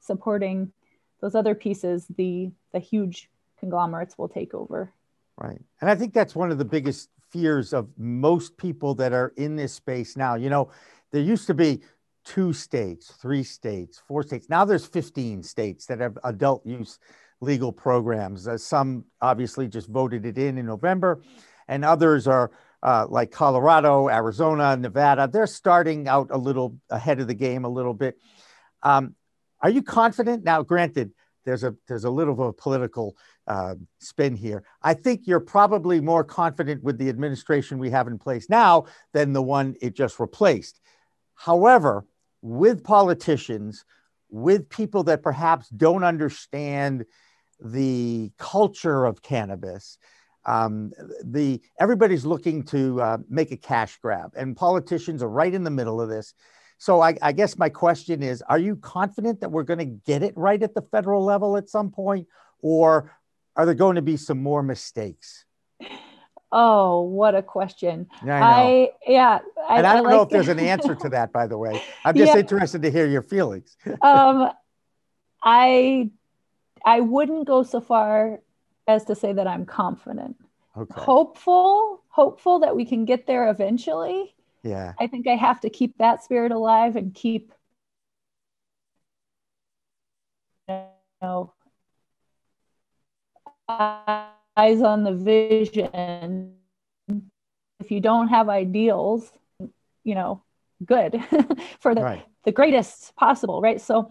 supporting 0.00 0.72
those 1.20 1.34
other 1.34 1.54
pieces, 1.54 2.06
the 2.16 2.50
the 2.72 2.78
huge 2.78 3.30
conglomerates 3.58 4.18
will 4.18 4.28
take 4.28 4.54
over. 4.54 4.92
Right. 5.36 5.60
And 5.80 5.90
I 5.90 5.94
think 5.96 6.12
that's 6.12 6.34
one 6.34 6.50
of 6.50 6.58
the 6.58 6.64
biggest 6.64 7.08
fears 7.34 7.72
of 7.72 7.88
most 7.98 8.56
people 8.56 8.94
that 8.94 9.12
are 9.12 9.32
in 9.36 9.56
this 9.56 9.72
space 9.72 10.16
now. 10.16 10.36
You 10.36 10.50
know, 10.50 10.70
there 11.10 11.20
used 11.20 11.48
to 11.48 11.54
be 11.54 11.82
two 12.24 12.52
states, 12.52 13.10
three 13.20 13.42
states, 13.42 14.00
four 14.06 14.22
states. 14.22 14.48
Now 14.48 14.64
there's 14.64 14.86
15 14.86 15.42
states 15.42 15.86
that 15.86 15.98
have 15.98 16.16
adult 16.22 16.64
use 16.64 17.00
legal 17.40 17.72
programs. 17.72 18.46
Uh, 18.46 18.56
some 18.56 19.04
obviously 19.20 19.66
just 19.66 19.88
voted 19.88 20.24
it 20.24 20.38
in 20.38 20.58
in 20.58 20.66
November, 20.66 21.22
and 21.66 21.84
others 21.84 22.28
are 22.28 22.52
uh, 22.84 23.06
like 23.08 23.32
Colorado, 23.32 24.08
Arizona, 24.08 24.76
Nevada. 24.76 25.28
They're 25.30 25.48
starting 25.48 26.06
out 26.06 26.28
a 26.30 26.38
little 26.38 26.78
ahead 26.88 27.18
of 27.18 27.26
the 27.26 27.34
game 27.34 27.64
a 27.64 27.68
little 27.68 27.94
bit. 27.94 28.16
Um, 28.84 29.16
are 29.60 29.70
you 29.70 29.82
confident? 29.82 30.44
Now, 30.44 30.62
granted, 30.62 31.10
there's 31.44 31.64
a 31.64 31.74
there's 31.86 32.04
a 32.04 32.10
little 32.10 32.34
of 32.34 32.40
a 32.40 32.52
political 32.52 33.16
uh, 33.46 33.74
spin 33.98 34.36
here. 34.36 34.64
I 34.82 34.94
think 34.94 35.26
you're 35.26 35.40
probably 35.40 36.00
more 36.00 36.24
confident 36.24 36.82
with 36.82 36.98
the 36.98 37.08
administration 37.08 37.78
we 37.78 37.90
have 37.90 38.06
in 38.06 38.18
place 38.18 38.48
now 38.48 38.86
than 39.12 39.32
the 39.32 39.42
one 39.42 39.76
it 39.80 39.94
just 39.94 40.18
replaced. 40.18 40.80
However, 41.34 42.06
with 42.42 42.84
politicians, 42.84 43.84
with 44.30 44.68
people 44.68 45.04
that 45.04 45.22
perhaps 45.22 45.68
don't 45.68 46.04
understand 46.04 47.04
the 47.60 48.30
culture 48.38 49.04
of 49.04 49.22
cannabis, 49.22 49.98
um, 50.46 50.92
the 51.24 51.60
everybody's 51.80 52.24
looking 52.24 52.62
to 52.64 53.00
uh, 53.00 53.18
make 53.28 53.52
a 53.52 53.56
cash 53.56 53.98
grab, 54.02 54.32
and 54.36 54.56
politicians 54.56 55.22
are 55.22 55.28
right 55.28 55.54
in 55.54 55.64
the 55.64 55.70
middle 55.70 56.00
of 56.00 56.08
this. 56.08 56.34
So 56.78 57.00
I, 57.00 57.16
I 57.22 57.32
guess 57.32 57.56
my 57.56 57.68
question 57.68 58.22
is: 58.22 58.42
Are 58.48 58.58
you 58.58 58.76
confident 58.76 59.40
that 59.40 59.50
we're 59.50 59.62
going 59.62 59.78
to 59.78 59.84
get 59.84 60.22
it 60.22 60.34
right 60.36 60.62
at 60.62 60.74
the 60.74 60.82
federal 60.82 61.24
level 61.24 61.56
at 61.56 61.68
some 61.68 61.90
point, 61.90 62.26
or 62.60 63.12
are 63.56 63.66
there 63.66 63.74
going 63.74 63.96
to 63.96 64.02
be 64.02 64.16
some 64.16 64.42
more 64.42 64.62
mistakes? 64.62 65.44
Oh, 66.50 67.02
what 67.02 67.34
a 67.34 67.42
question! 67.42 68.08
Yeah, 68.24 68.36
I. 68.36 68.62
I 68.62 68.90
yeah, 69.06 69.38
I, 69.68 69.78
and 69.78 69.86
I 69.86 69.94
don't 69.94 70.06
I 70.06 70.10
know 70.10 70.22
if 70.22 70.30
there's 70.30 70.48
an 70.48 70.58
answer 70.58 70.94
to 70.94 71.08
that, 71.10 71.32
by 71.32 71.46
the 71.46 71.58
way. 71.58 71.80
I'm 72.04 72.16
just 72.16 72.34
Yeah. 72.34 72.40
interested 72.40 72.82
to 72.82 72.90
hear 72.90 73.06
your 73.06 73.22
feelings. 73.22 73.76
um, 74.02 74.50
I 75.42 76.10
I 76.84 77.00
wouldn't 77.00 77.46
go 77.46 77.62
so 77.62 77.80
far 77.80 78.40
as 78.86 79.04
to 79.06 79.14
say 79.14 79.32
that 79.32 79.46
I'm 79.46 79.64
confident. 79.64 80.36
Okay. 80.76 81.00
Hopeful, 81.00 82.02
hopeful 82.08 82.58
that 82.60 82.76
we 82.76 82.84
can 82.84 83.04
get 83.04 83.26
there 83.26 83.48
eventually. 83.48 84.33
Yeah. 84.64 84.94
I 84.98 85.06
think 85.06 85.28
I 85.28 85.36
have 85.36 85.60
to 85.60 85.70
keep 85.70 85.98
that 85.98 86.24
spirit 86.24 86.50
alive 86.50 86.96
and 86.96 87.14
keep 87.14 87.52
you 90.68 90.80
know 91.20 91.52
eyes 93.68 94.82
on 94.82 95.04
the 95.04 95.12
vision. 95.12 96.54
If 97.80 97.90
you 97.90 98.00
don't 98.00 98.28
have 98.28 98.48
ideals, 98.48 99.30
you 100.04 100.14
know, 100.14 100.42
good 100.84 101.22
for 101.80 101.94
the 101.94 102.00
Right. 102.00 102.26
the 102.44 102.52
greatest 102.52 103.14
possible, 103.16 103.60
right? 103.60 103.80
So 103.80 104.10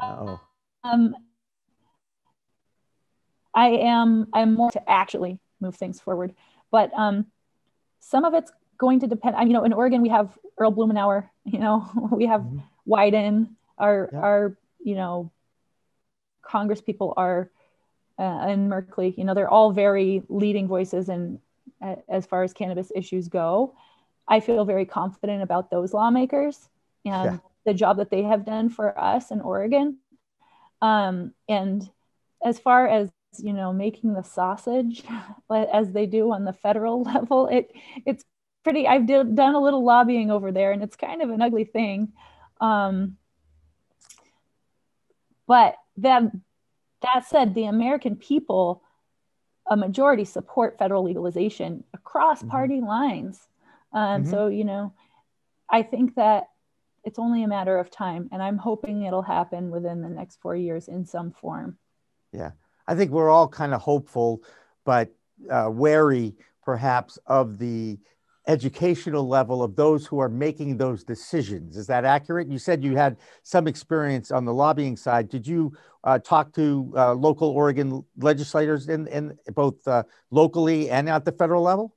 Oh. 0.00 0.40
um 0.84 1.14
I 3.54 3.68
am 3.68 4.28
I'm 4.32 4.54
more 4.54 4.70
to 4.70 4.90
actually 4.90 5.38
move 5.60 5.76
things 5.76 6.00
forward. 6.00 6.34
But 6.70 6.92
um 6.96 7.26
some 8.00 8.24
of 8.24 8.34
it's 8.34 8.52
going 8.78 9.00
to 9.00 9.06
depend. 9.06 9.36
I- 9.36 9.42
You 9.42 9.52
know, 9.52 9.64
in 9.64 9.72
Oregon 9.72 10.02
we 10.02 10.08
have 10.10 10.38
Earl 10.58 10.72
Blumenauer, 10.72 11.28
you 11.44 11.58
know, 11.58 11.88
we 12.12 12.26
have 12.26 12.42
Mhm. 12.42 12.62
Wyden, 12.86 13.48
our 13.78 14.08
Yeah. 14.12 14.20
our, 14.20 14.56
you 14.80 14.94
know, 14.94 15.30
Congress 16.42 16.80
people 16.80 17.12
are 17.16 17.50
uh, 18.18 18.22
and 18.50 18.68
Merkley, 18.68 19.16
you 19.16 19.24
know, 19.24 19.32
they're 19.34 19.48
all 19.50 19.70
very 19.70 20.22
leading 20.28 20.66
voices 20.66 21.08
in 21.08 21.38
uh, 21.80 21.94
as 22.08 22.26
far 22.26 22.42
as 22.42 22.52
cannabis 22.52 22.90
issues 22.96 23.28
go. 23.28 23.74
I 24.26 24.40
feel 24.40 24.64
very 24.64 24.84
confident 24.86 25.42
about 25.42 25.70
those 25.70 25.94
lawmakers 25.94 26.68
and 27.04 27.24
Yeah. 27.24 27.38
the 27.64 27.74
job 27.74 27.96
that 27.98 28.10
they 28.10 28.22
have 28.24 28.44
done 28.44 28.70
for 28.70 28.98
us 28.98 29.30
in 29.30 29.40
Oregon. 29.40 29.98
Um, 30.82 31.32
and 31.48 31.88
as 32.44 32.58
far 32.58 32.88
as 32.88 33.10
you 33.36 33.52
know, 33.52 33.72
making 33.72 34.14
the 34.14 34.22
sausage 34.22 35.04
as 35.50 35.92
they 35.92 36.06
do 36.06 36.32
on 36.32 36.44
the 36.44 36.52
federal 36.52 37.02
level, 37.14 37.46
it 37.48 37.70
it's 38.06 38.24
pretty. 38.64 38.86
I've 38.86 39.06
did, 39.06 39.34
done 39.34 39.54
a 39.54 39.60
little 39.60 39.84
lobbying 39.84 40.30
over 40.30 40.52
there, 40.52 40.72
and 40.72 40.82
it's 40.82 40.96
kind 40.96 41.22
of 41.22 41.30
an 41.30 41.42
ugly 41.42 41.64
thing. 41.64 42.12
Um, 42.60 43.16
but 45.46 45.76
that 45.98 46.22
that 47.02 47.26
said, 47.26 47.54
the 47.54 47.64
American 47.64 48.16
people, 48.16 48.82
a 49.68 49.76
majority 49.76 50.24
support 50.24 50.78
federal 50.78 51.04
legalization 51.04 51.84
across 51.94 52.42
Mhm. 52.42 52.48
party 52.50 52.80
lines. 52.80 53.48
Um, 53.92 54.22
Mhm. 54.22 54.30
So 54.30 54.46
you 54.48 54.64
know, 54.64 54.92
I 55.68 55.82
think 55.82 56.14
that 56.16 56.50
it's 57.04 57.18
only 57.18 57.42
a 57.42 57.48
matter 57.48 57.78
of 57.78 57.90
time, 57.90 58.28
and 58.32 58.42
I'm 58.42 58.58
hoping 58.58 59.02
it'll 59.02 59.22
happen 59.22 59.70
within 59.70 60.02
the 60.02 60.08
next 60.08 60.36
four 60.40 60.56
years 60.56 60.88
in 60.88 61.04
some 61.04 61.30
form. 61.30 61.78
Yeah. 62.32 62.52
I 62.88 62.94
think 62.94 63.12
we're 63.12 63.30
all 63.30 63.46
kind 63.46 63.74
of 63.74 63.82
hopeful, 63.82 64.42
but 64.84 65.14
uh, 65.50 65.68
wary 65.70 66.34
perhaps 66.64 67.18
of 67.26 67.58
the 67.58 67.98
educational 68.46 69.28
level 69.28 69.62
of 69.62 69.76
those 69.76 70.06
who 70.06 70.18
are 70.18 70.28
making 70.28 70.78
those 70.78 71.04
decisions. 71.04 71.76
Is 71.76 71.86
that 71.86 72.06
accurate? 72.06 72.48
You 72.48 72.58
said 72.58 72.82
you 72.82 72.96
had 72.96 73.18
some 73.42 73.68
experience 73.68 74.30
on 74.30 74.46
the 74.46 74.54
lobbying 74.54 74.96
side. 74.96 75.28
Did 75.28 75.46
you 75.46 75.74
uh, 76.02 76.18
talk 76.18 76.54
to 76.54 76.90
uh, 76.96 77.12
local 77.12 77.50
Oregon 77.50 78.02
legislators 78.16 78.88
in, 78.88 79.06
in 79.08 79.38
both 79.54 79.86
uh, 79.86 80.04
locally 80.30 80.90
and 80.90 81.10
at 81.10 81.26
the 81.26 81.32
federal 81.32 81.62
level? 81.62 81.94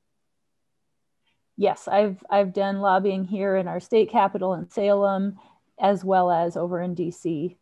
Yes, 1.56 1.88
I've 1.88 2.22
I've 2.28 2.52
done 2.52 2.80
lobbying 2.80 3.24
here 3.24 3.56
in 3.56 3.68
our 3.68 3.80
state 3.80 4.10
capital 4.10 4.54
in 4.54 4.70
Salem, 4.70 5.38
as 5.80 6.04
well 6.04 6.30
as 6.30 6.56
over 6.56 6.80
in 6.80 6.94
DC, 6.94 7.56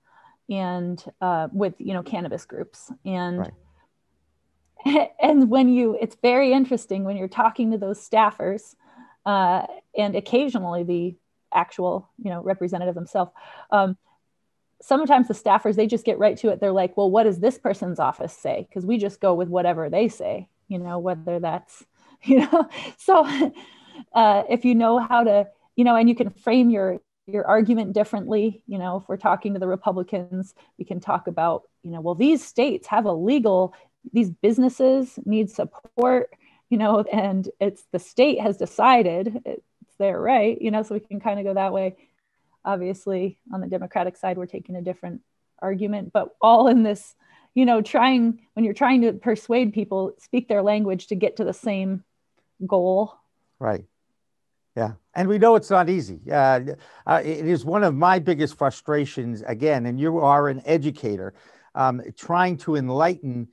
and 0.50 1.02
uh, 1.20 1.48
with 1.52 1.74
you 1.78 1.94
know 1.94 2.02
cannabis 2.02 2.44
groups 2.44 2.92
and. 3.04 3.50
And 5.22 5.50
when 5.50 5.68
you, 5.68 5.98
it's 6.00 6.16
very 6.22 6.54
interesting 6.54 7.04
when 7.04 7.18
you're 7.18 7.28
talking 7.28 7.72
to 7.72 7.76
those 7.76 7.98
staffers, 8.00 8.74
uh, 9.26 9.66
and 9.94 10.16
occasionally 10.16 10.84
the 10.84 11.16
actual, 11.52 12.08
you 12.16 12.30
know, 12.30 12.42
representative 12.42 12.94
themselves. 12.94 13.30
Um, 13.70 13.98
sometimes 14.82 15.28
the 15.28 15.34
staffers 15.34 15.76
they 15.76 15.86
just 15.86 16.04
get 16.04 16.18
right 16.18 16.36
to 16.38 16.48
it. 16.48 16.60
They're 16.60 16.72
like, 16.72 16.96
"Well, 16.96 17.10
what 17.10 17.24
does 17.24 17.40
this 17.40 17.58
person's 17.58 17.98
office 17.98 18.32
say?" 18.32 18.66
Because 18.68 18.86
we 18.86 18.98
just 18.98 19.20
go 19.20 19.34
with 19.34 19.48
whatever 19.48 19.90
they 19.90 20.08
say, 20.08 20.48
you 20.68 20.78
know, 20.78 20.98
whether 20.98 21.38
that's, 21.38 21.84
you 22.22 22.38
know, 22.38 22.68
so 22.98 23.26
uh, 24.14 24.42
if 24.48 24.64
you 24.64 24.74
know 24.74 24.98
how 24.98 25.24
to, 25.24 25.48
you 25.76 25.84
know, 25.84 25.96
and 25.96 26.08
you 26.08 26.14
can 26.14 26.30
frame 26.30 26.70
your 26.70 27.00
your 27.32 27.46
argument 27.46 27.92
differently. 27.92 28.62
You 28.66 28.78
know, 28.78 28.98
if 28.98 29.08
we're 29.08 29.16
talking 29.16 29.54
to 29.54 29.60
the 29.60 29.66
Republicans, 29.66 30.54
we 30.78 30.84
can 30.84 31.00
talk 31.00 31.26
about, 31.26 31.62
you 31.82 31.90
know, 31.90 32.00
well, 32.00 32.14
these 32.14 32.44
states 32.44 32.86
have 32.88 33.04
a 33.06 33.12
legal, 33.12 33.74
these 34.12 34.30
businesses 34.30 35.18
need 35.24 35.50
support, 35.50 36.30
you 36.68 36.78
know, 36.78 37.00
and 37.12 37.48
it's 37.60 37.84
the 37.92 37.98
state 37.98 38.40
has 38.40 38.56
decided 38.56 39.42
it's 39.44 39.64
their 39.98 40.20
right, 40.20 40.60
you 40.60 40.70
know, 40.70 40.82
so 40.82 40.94
we 40.94 41.00
can 41.00 41.20
kind 41.20 41.38
of 41.38 41.44
go 41.44 41.54
that 41.54 41.72
way. 41.72 41.96
Obviously, 42.64 43.38
on 43.52 43.60
the 43.60 43.66
Democratic 43.66 44.16
side, 44.16 44.36
we're 44.36 44.46
taking 44.46 44.76
a 44.76 44.82
different 44.82 45.22
argument, 45.60 46.12
but 46.12 46.30
all 46.40 46.68
in 46.68 46.82
this, 46.82 47.14
you 47.54 47.64
know, 47.64 47.82
trying 47.82 48.40
when 48.54 48.64
you're 48.64 48.74
trying 48.74 49.02
to 49.02 49.12
persuade 49.12 49.72
people, 49.72 50.14
speak 50.18 50.48
their 50.48 50.62
language 50.62 51.08
to 51.08 51.14
get 51.14 51.36
to 51.36 51.44
the 51.44 51.52
same 51.52 52.04
goal. 52.66 53.14
Right. 53.58 53.84
Yeah. 54.76 54.92
And 55.14 55.28
we 55.28 55.38
know 55.38 55.56
it's 55.56 55.70
not 55.70 55.88
easy. 55.88 56.20
Uh, 56.30 56.60
uh, 57.06 57.20
it 57.24 57.46
is 57.46 57.64
one 57.64 57.82
of 57.82 57.94
my 57.94 58.18
biggest 58.18 58.56
frustrations, 58.56 59.42
again, 59.42 59.86
and 59.86 59.98
you 59.98 60.18
are 60.18 60.48
an 60.48 60.62
educator, 60.64 61.34
um, 61.74 62.00
trying 62.16 62.56
to 62.58 62.76
enlighten 62.76 63.48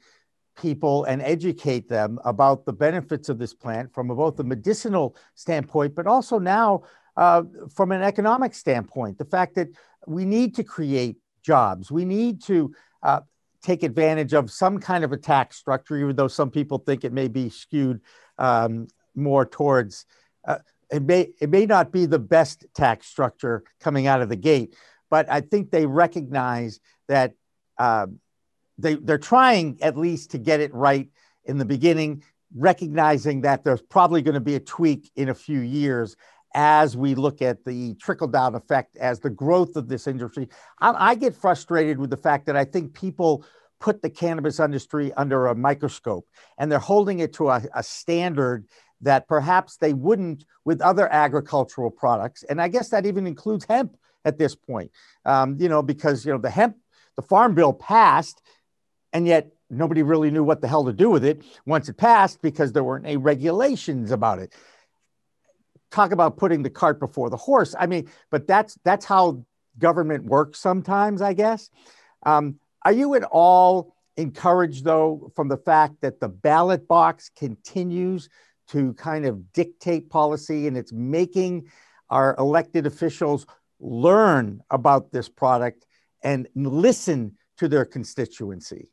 people 0.60 1.06
and 1.06 1.22
educate 1.22 1.90
them 1.90 2.20
about 2.24 2.66
the 2.66 2.74
benefits 2.74 3.30
of 3.30 3.40
this 3.40 3.54
plant 3.54 3.94
from 3.94 4.08
both 4.08 4.40
a 4.40 4.44
medicinal 4.44 5.16
standpoint, 5.36 5.96
but 5.96 6.08
also 6.08 6.40
now 6.40 6.84
uh, 7.16 7.44
from 7.74 7.92
an 7.92 8.02
economic 8.02 8.54
standpoint. 8.54 9.18
The 9.18 9.26
fact 9.26 9.56
that 9.56 9.70
we 10.06 10.26
need 10.26 10.56
to 10.56 10.64
create 10.64 11.18
jobs, 11.44 11.92
we 11.92 12.06
need 12.06 12.44
to 12.44 12.74
uh, 13.02 13.22
take 13.62 13.84
advantage 13.84 14.34
of 14.34 14.52
some 14.52 14.80
kind 14.80 15.04
of 15.04 15.12
a 15.12 15.18
tax 15.18 15.58
structure, 15.58 15.98
even 15.98 16.16
though 16.16 16.28
some 16.28 16.52
people 16.52 16.78
think 16.78 17.04
it 17.04 17.14
may 17.14 17.28
be 17.28 17.50
skewed 17.50 18.02
um, 18.38 18.88
more 19.16 19.46
towards. 19.46 20.06
Uh, 20.48 20.60
it 20.92 21.04
may 21.04 21.30
it 21.42 21.50
may 21.50 21.66
not 21.66 21.92
be 21.92 22.06
the 22.06 22.20
best 22.20 22.66
tax 22.74 23.08
structure 23.08 23.64
coming 23.80 24.08
out 24.08 24.22
of 24.22 24.30
the 24.30 24.36
gate, 24.36 24.76
but 25.10 25.30
I 25.30 25.42
think 25.42 25.72
they 25.72 25.86
recognize 25.86 26.80
that 27.08 27.34
uh, 27.78 28.08
they 28.78 28.96
they're 28.96 29.18
trying 29.18 29.78
at 29.82 29.98
least 29.98 30.32
to 30.32 30.38
get 30.38 30.60
it 30.60 30.74
right 30.74 31.10
in 31.46 31.58
the 31.58 31.66
beginning, 31.66 32.24
recognizing 32.56 33.42
that 33.42 33.64
there's 33.64 33.82
probably 33.82 34.22
going 34.22 34.36
to 34.36 34.40
be 34.42 34.56
a 34.56 34.60
tweak 34.60 35.12
in 35.16 35.30
a 35.30 35.36
few 35.36 35.60
years 35.60 36.16
as 36.54 36.96
we 36.96 37.14
look 37.14 37.42
at 37.42 37.64
the 37.66 37.94
trickle 37.96 38.28
down 38.28 38.56
effect 38.56 38.98
as 38.98 39.20
the 39.20 39.30
growth 39.30 39.76
of 39.76 39.90
this 39.90 40.08
industry. 40.08 40.50
I, 40.80 41.12
I 41.12 41.16
get 41.16 41.36
frustrated 41.36 42.00
with 42.00 42.10
the 42.10 42.18
fact 42.18 42.46
that 42.46 42.56
I 42.56 42.66
think 42.66 42.94
people 42.94 43.46
put 43.80 44.02
the 44.02 44.10
cannabis 44.10 44.60
industry 44.60 45.14
under 45.14 45.48
a 45.48 45.56
microscope 45.56 46.28
and 46.58 46.72
they're 46.72 46.80
holding 46.80 47.20
it 47.20 47.34
to 47.34 47.50
a, 47.50 47.62
a 47.76 47.84
standard 47.84 48.66
that 49.02 49.28
perhaps 49.28 49.78
they 49.78 49.94
wouldn't 49.94 50.46
with 50.66 50.82
other 50.82 51.12
agricultural 51.12 51.92
products. 51.92 52.44
And 52.44 52.62
I 52.62 52.68
guess 52.68 52.90
that 52.90 53.06
even 53.06 53.28
includes 53.28 53.66
hemp 53.66 53.96
at 54.26 54.38
this 54.38 54.56
point, 54.56 54.92
um, 55.26 55.58
you 55.60 55.70
know, 55.70 55.82
because, 55.82 56.26
you 56.26 56.32
know, 56.32 56.40
the 56.40 56.50
hemp, 56.50 56.78
the 57.16 57.22
farm 57.22 57.56
bill 57.56 57.74
passed, 57.74 58.42
and 59.14 59.28
yet 59.28 59.52
nobody 59.70 60.04
really 60.04 60.32
knew 60.32 60.44
what 60.44 60.62
the 60.62 60.68
hell 60.68 60.86
to 60.86 60.94
do 60.94 61.10
with 61.10 61.24
it 61.24 61.44
once 61.66 61.90
it 61.90 61.98
passed 61.98 62.42
because 62.42 62.72
there 62.72 62.84
weren't 62.84 63.06
any 63.06 63.18
regulations 63.18 64.12
about 64.12 64.40
it. 64.40 64.54
Talk 65.92 66.12
about 66.12 66.38
putting 66.38 66.64
the 66.64 66.70
cart 66.70 67.00
before 67.00 67.30
the 67.30 67.38
horse. 67.38 67.74
I 67.78 67.86
mean, 67.88 68.10
but 68.30 68.48
that's 68.48 68.78
that's 68.84 69.06
how 69.06 69.46
government 69.80 70.26
works 70.26 70.60
sometimes, 70.60 71.22
I 71.22 71.34
guess. 71.34 71.70
Um, 72.26 72.60
are 72.84 72.92
you 72.92 73.16
at 73.16 73.24
all 73.24 73.96
encouraged, 74.18 74.84
though, 74.84 75.32
from 75.36 75.48
the 75.48 75.58
fact 75.58 76.02
that 76.02 76.20
the 76.20 76.28
ballot 76.28 76.88
box 76.88 77.32
continues 77.38 78.30
to 78.70 78.94
kind 78.94 79.26
of 79.26 79.54
dictate 79.54 80.10
policy 80.10 80.68
and 80.68 80.78
it's 80.78 80.92
making 80.94 81.68
our 82.10 82.36
elected 82.38 82.86
officials 82.86 83.46
learn 83.80 84.62
about 84.70 85.12
this 85.12 85.30
product 85.30 85.86
and 86.24 86.48
listen 86.56 87.38
to 87.58 87.68
their 87.68 87.86
constituency? 87.86 88.92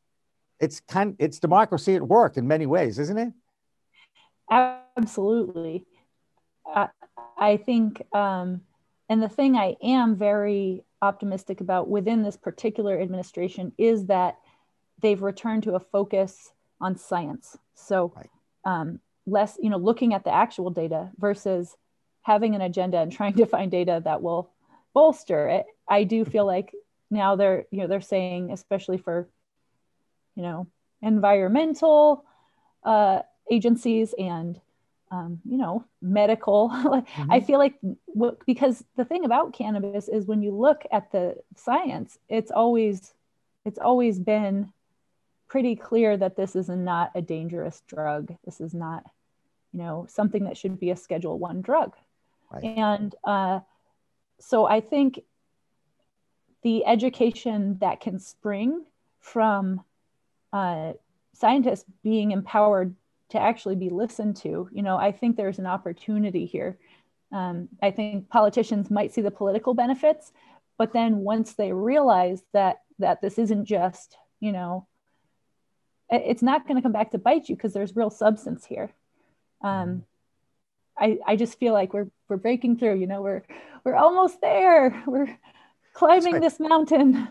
It's 0.61 0.81
kind 0.81 1.17
it's 1.19 1.39
democracy 1.39 1.95
at 1.95 2.03
work 2.03 2.37
in 2.37 2.47
many 2.47 2.67
ways, 2.67 2.99
isn't 2.99 3.19
it? 3.19 3.33
Absolutely. 4.51 5.87
I, 6.67 6.89
I 7.37 7.57
think, 7.57 8.03
um, 8.15 8.63
and 9.09 9.23
the 9.23 9.29
thing 9.29 9.57
I 9.57 9.77
am 9.83 10.17
very 10.17 10.85
optimistic 11.03 11.61
about 11.61 11.89
within 11.89 12.23
this 12.23 12.37
particular 12.37 13.01
administration 13.01 13.73
is 13.77 14.07
that 14.07 14.37
they've 15.01 15.23
returned 15.23 15.65
to 15.65 15.75
a 15.75 15.81
focus 15.81 16.53
on 16.81 16.97
science. 16.97 17.59
So 17.75 18.13
right. 18.17 18.31
um, 18.65 19.01
less, 19.27 19.59
you 19.61 19.71
know, 19.71 19.77
looking 19.77 20.15
at 20.15 20.25
the 20.25 20.35
actual 20.35 20.71
data 20.71 21.11
versus 21.19 21.77
having 22.23 22.55
an 22.55 22.61
agenda 22.61 22.99
and 22.99 23.13
trying 23.17 23.35
to 23.35 23.47
find 23.47 23.71
data 23.71 24.01
that 24.05 24.23
will 24.23 24.51
bolster 24.93 25.49
it. 25.49 25.67
I 25.89 26.05
do 26.05 26.25
feel 26.25 26.47
like 26.47 26.73
now 27.11 27.37
they're, 27.37 27.67
you 27.71 27.81
know, 27.81 27.87
they're 27.87 28.01
saying, 28.01 28.51
especially 28.53 28.99
for, 28.99 29.29
you 30.35 30.43
know, 30.43 30.67
environmental 31.03 32.25
uh, 32.85 33.21
agencies 33.51 34.15
and 34.19 34.61
um, 35.11 35.41
you 35.45 35.59
know 35.59 35.85
medical 36.03 36.71
mm-hmm. 36.75 37.31
i 37.31 37.39
feel 37.39 37.59
like 37.59 37.75
w- 38.15 38.37
because 38.47 38.83
the 38.97 39.05
thing 39.05 39.25
about 39.25 39.53
cannabis 39.53 40.09
is 40.09 40.27
when 40.27 40.43
you 40.43 40.51
look 40.51 40.83
at 40.91 41.13
the 41.13 41.37
science 41.57 42.19
it's 42.29 42.51
always 42.51 43.13
it's 43.65 43.79
always 43.79 44.19
been 44.19 44.73
pretty 45.49 45.77
clear 45.77 46.17
that 46.17 46.37
this 46.37 46.57
is 46.57 46.69
not 46.69 47.11
a 47.15 47.23
dangerous 47.23 47.83
drug 47.87 48.35
this 48.45 48.61
is 48.61 48.75
not 48.75 49.05
you 49.73 49.79
know 49.79 50.07
something 50.09 50.45
that 50.45 50.57
should 50.57 50.79
be 50.79 50.91
a 50.91 50.97
schedule 50.97 51.39
one 51.39 51.61
drug 51.61 51.93
right. 52.51 52.65
and 52.65 53.15
uh, 53.25 53.61
so 54.41 54.67
i 54.67 54.81
think 54.81 55.21
the 56.63 56.85
education 56.87 57.77
that 57.81 58.01
can 58.01 58.19
spring 58.19 58.85
from 59.21 59.85
uh, 60.53 60.93
scientists 61.35 61.85
being 62.03 62.31
empowered 62.31 62.95
to 63.31 63.41
actually 63.41 63.75
be 63.75 63.91
listened 63.91 64.37
to. 64.37 64.69
You 64.73 64.83
know, 64.83 64.97
I 64.97 65.13
think 65.13 65.37
there's 65.37 65.59
an 65.59 65.67
opportunity 65.67 66.47
here. 66.47 66.79
Um, 67.33 67.69
I 67.83 67.91
think 67.91 68.29
politicians 68.29 68.91
might 68.91 69.13
see 69.13 69.21
the 69.21 69.31
political 69.31 69.75
benefits, 69.75 70.33
but 70.79 70.93
then 70.93 71.19
once 71.19 71.55
they 71.55 71.73
realize 71.73 72.43
that 72.53 72.83
that 73.01 73.21
this 73.21 73.39
isn't 73.39 73.65
just, 73.65 74.17
you 74.41 74.53
know, 74.53 74.87
it's 76.11 76.43
not 76.43 76.67
going 76.67 76.77
to 76.77 76.83
come 76.83 76.93
back 76.93 77.11
to 77.13 77.19
bite 77.19 77.49
you 77.49 77.57
because 77.57 77.73
there's 77.73 77.97
real 77.97 78.11
substance 78.11 78.65
here. 78.65 78.93
Um, 79.63 80.05
I, 80.99 81.19
I 81.27 81.37
just 81.37 81.59
feel 81.59 81.73
like 81.73 81.93
we're 81.93 82.09
we're 82.29 82.37
breaking 82.37 82.79
through. 82.79 82.99
You 82.99 83.07
know, 83.07 83.23
we're 83.23 83.43
we're 83.85 83.97
almost 83.97 84.41
there. 84.41 85.03
We're 85.07 85.37
climbing 85.93 86.35
right. 86.35 86.43
this 86.43 86.61
mountain. 86.61 87.29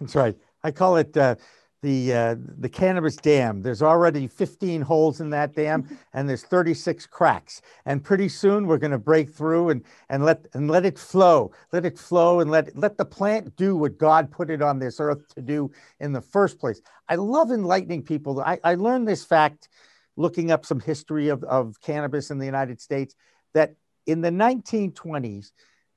That's 0.00 0.14
right. 0.14 0.36
I 0.62 0.70
call 0.70 0.96
it. 0.96 1.16
Uh, 1.16 1.36
the 1.82 2.14
uh, 2.14 2.36
the 2.58 2.68
cannabis 2.68 3.16
dam. 3.16 3.60
There's 3.62 3.82
already 3.82 4.28
15 4.28 4.82
holes 4.82 5.20
in 5.20 5.30
that 5.30 5.54
dam, 5.54 5.98
and 6.14 6.28
there's 6.28 6.44
36 6.44 7.06
cracks. 7.06 7.60
And 7.84 8.02
pretty 8.02 8.28
soon 8.28 8.66
we're 8.66 8.78
going 8.78 8.92
to 8.92 8.98
break 8.98 9.30
through 9.30 9.70
and 9.70 9.82
and 10.08 10.24
let 10.24 10.46
and 10.54 10.70
let 10.70 10.84
it 10.84 10.98
flow, 10.98 11.52
let 11.72 11.84
it 11.84 11.98
flow, 11.98 12.40
and 12.40 12.50
let 12.50 12.74
let 12.76 12.96
the 12.96 13.04
plant 13.04 13.56
do 13.56 13.76
what 13.76 13.98
God 13.98 14.30
put 14.30 14.48
it 14.48 14.62
on 14.62 14.78
this 14.78 15.00
earth 15.00 15.26
to 15.34 15.42
do 15.42 15.70
in 16.00 16.12
the 16.12 16.20
first 16.20 16.58
place. 16.58 16.80
I 17.08 17.16
love 17.16 17.50
enlightening 17.50 18.02
people. 18.02 18.40
I, 18.40 18.58
I 18.64 18.76
learned 18.76 19.08
this 19.08 19.24
fact 19.24 19.68
looking 20.16 20.50
up 20.50 20.64
some 20.64 20.80
history 20.80 21.28
of, 21.28 21.42
of 21.44 21.80
cannabis 21.80 22.30
in 22.30 22.38
the 22.38 22.46
United 22.46 22.80
States 22.80 23.14
that 23.54 23.74
in 24.06 24.20
the 24.20 24.30
1920s, 24.30 25.52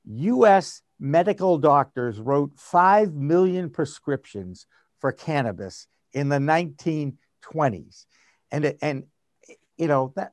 U.S. 0.06 0.82
medical 1.00 1.58
doctors 1.58 2.20
wrote 2.20 2.52
five 2.56 3.14
million 3.14 3.70
prescriptions 3.70 4.68
for 5.00 5.12
cannabis 5.12 5.88
in 6.14 6.30
the 6.30 6.38
1920s. 6.38 8.06
And, 8.52 8.76
and 8.82 9.04
you 9.78 9.88
know, 9.88 10.14
that 10.16 10.32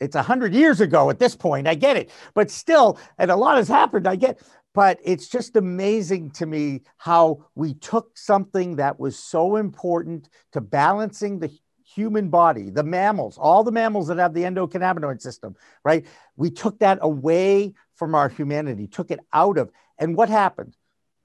it's 0.00 0.16
100 0.16 0.52
years 0.52 0.80
ago 0.80 1.10
at 1.10 1.18
this 1.18 1.36
point. 1.36 1.68
I 1.68 1.74
get 1.74 1.96
it. 1.96 2.10
But 2.34 2.50
still, 2.50 2.98
and 3.18 3.30
a 3.30 3.36
lot 3.36 3.56
has 3.56 3.68
happened. 3.68 4.08
I 4.08 4.16
get, 4.16 4.40
but 4.74 4.98
it's 5.04 5.28
just 5.28 5.56
amazing 5.56 6.30
to 6.32 6.46
me 6.46 6.82
how 6.98 7.46
we 7.54 7.74
took 7.74 8.18
something 8.18 8.76
that 8.76 8.98
was 8.98 9.18
so 9.18 9.56
important 9.56 10.28
to 10.52 10.60
balancing 10.60 11.38
the 11.38 11.50
human 11.94 12.30
body, 12.30 12.70
the 12.70 12.82
mammals, 12.82 13.38
all 13.38 13.62
the 13.62 13.72
mammals 13.72 14.08
that 14.08 14.18
have 14.18 14.34
the 14.34 14.42
endocannabinoid 14.42 15.20
system, 15.20 15.54
right? 15.84 16.06
We 16.36 16.50
took 16.50 16.78
that 16.80 16.98
away 17.02 17.74
from 17.94 18.14
our 18.14 18.28
humanity, 18.28 18.86
took 18.86 19.10
it 19.10 19.20
out 19.32 19.58
of, 19.58 19.70
and 19.98 20.16
what 20.16 20.28
happened? 20.28 20.76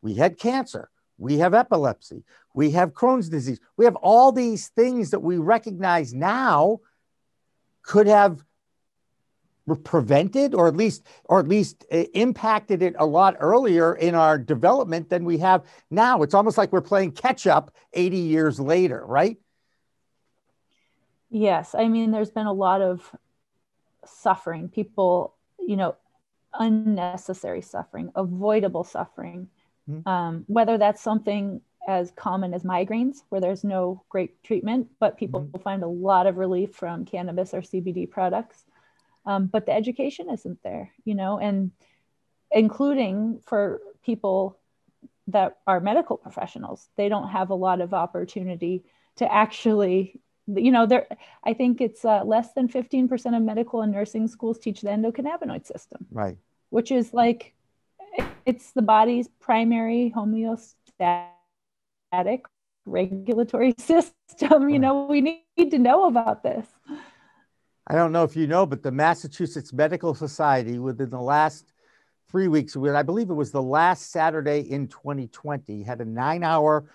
We 0.01 0.15
had 0.15 0.38
cancer 0.38 0.89
we 1.17 1.37
have 1.39 1.53
epilepsy, 1.53 2.24
we 2.53 2.72
have 2.72 2.94
Crohn's 2.94 3.29
disease, 3.29 3.59
we 3.75 3.85
have 3.85 3.96
all 3.98 4.31
these 4.31 4.68
things 4.70 5.11
that 5.11 5.20
we 5.20 5.37
recognize 5.37 6.13
now 6.13 6.79
could 7.83 8.07
have 8.07 8.44
prevented 9.75 10.53
or 10.53 10.68
at 10.68 10.75
least 10.77 11.05
or 11.25 11.39
at 11.39 11.48
least 11.48 11.85
uh, 11.92 11.98
impacted 12.13 12.81
it 12.81 12.96
a 13.00 13.05
lot 13.05 13.35
earlier 13.39 13.96
in 13.96 14.15
our 14.15 14.37
development 14.37 15.09
than 15.09 15.25
we 15.25 15.37
have 15.39 15.65
now. 15.92 16.22
It's 16.22 16.33
almost 16.33 16.57
like 16.57 16.72
we're 16.72 16.81
playing 16.81 17.11
catch 17.11 17.48
up 17.48 17.72
80 17.94 18.18
years 18.18 18.59
later 18.59 19.03
right? 19.05 19.37
Yes. 21.29 21.75
I 21.75 21.89
mean 21.89 22.11
there's 22.11 22.31
been 22.31 22.48
a 22.48 22.53
lot 22.53 22.81
of 22.81 23.13
suffering. 24.05 24.70
People 24.70 25.35
you 25.59 25.75
know 25.75 25.96
unnecessary 26.53 27.61
suffering 27.61 28.09
avoidable 28.15 28.83
suffering 28.83 29.50
Mm-hmm. 29.89 30.07
Um, 30.07 30.43
whether 30.47 30.77
that's 30.77 31.01
something 31.01 31.61
as 31.87 32.11
common 32.11 32.53
as 32.53 32.63
migraines, 32.63 33.17
where 33.29 33.39
there's 33.39 33.63
no 33.63 34.03
great 34.09 34.43
treatment, 34.43 34.89
but 35.00 35.17
people 35.17 35.41
mm-hmm. 35.41 35.61
find 35.61 35.83
a 35.83 35.87
lot 35.87 36.27
of 36.27 36.37
relief 36.37 36.75
from 36.75 37.05
cannabis 37.05 37.53
or 37.53 37.61
CBD 37.61 38.09
products. 38.09 38.65
Um, 39.25 39.47
but 39.47 39.65
the 39.65 39.73
education 39.73 40.29
isn't 40.29 40.61
there, 40.63 40.91
you 41.05 41.15
know, 41.15 41.39
and 41.39 41.71
including 42.51 43.39
for 43.45 43.81
people 44.03 44.57
that 45.27 45.57
are 45.65 45.79
medical 45.79 46.17
professionals, 46.17 46.87
they 46.95 47.09
don't 47.09 47.29
have 47.29 47.50
a 47.50 47.55
lot 47.55 47.81
of 47.81 47.93
opportunity 47.93 48.83
to 49.17 49.31
actually, 49.31 50.19
you 50.47 50.71
know, 50.71 50.85
there. 50.85 51.07
I 51.43 51.53
think 51.53 51.81
it's 51.81 52.05
uh, 52.05 52.23
less 52.23 52.53
than 52.53 52.69
15% 52.69 53.35
of 53.35 53.43
medical 53.43 53.81
and 53.81 53.91
nursing 53.91 54.27
schools 54.27 54.59
teach 54.59 54.81
the 54.81 54.89
endocannabinoid 54.89 55.65
system, 55.65 56.05
right? 56.11 56.37
Which 56.69 56.91
is 56.91 57.13
like 57.13 57.53
it's 58.48 58.72
the 58.72 58.81
body's 58.81 59.27
primary 59.42 60.12
homeostatic 60.16 60.62
regulatory 62.86 63.75
system. 63.77 64.70
You 64.70 64.79
know, 64.79 65.05
we 65.05 65.22
need 65.22 65.72
to 65.72 65.77
know 65.77 66.07
about 66.07 66.44
this. 66.44 66.66
I 67.88 67.96
don't 67.96 68.14
know 68.14 68.24
if 68.24 68.38
you 68.38 68.48
know, 68.48 68.66
but 68.66 68.83
the 68.83 68.92
Massachusetts 68.92 69.74
Medical 69.74 70.16
Society, 70.16 70.79
within 70.79 71.10
the 71.10 71.20
last 71.20 71.74
three 72.29 72.48
weeks, 72.48 72.75
I 72.77 73.03
believe 73.03 73.29
it 73.29 73.33
was 73.33 73.51
the 73.51 73.62
last 73.62 74.12
Saturday 74.12 74.60
in 74.60 74.88
2020, 74.88 75.83
had 75.83 76.00
a 76.00 76.05
nine 76.05 76.44
hour 76.44 76.90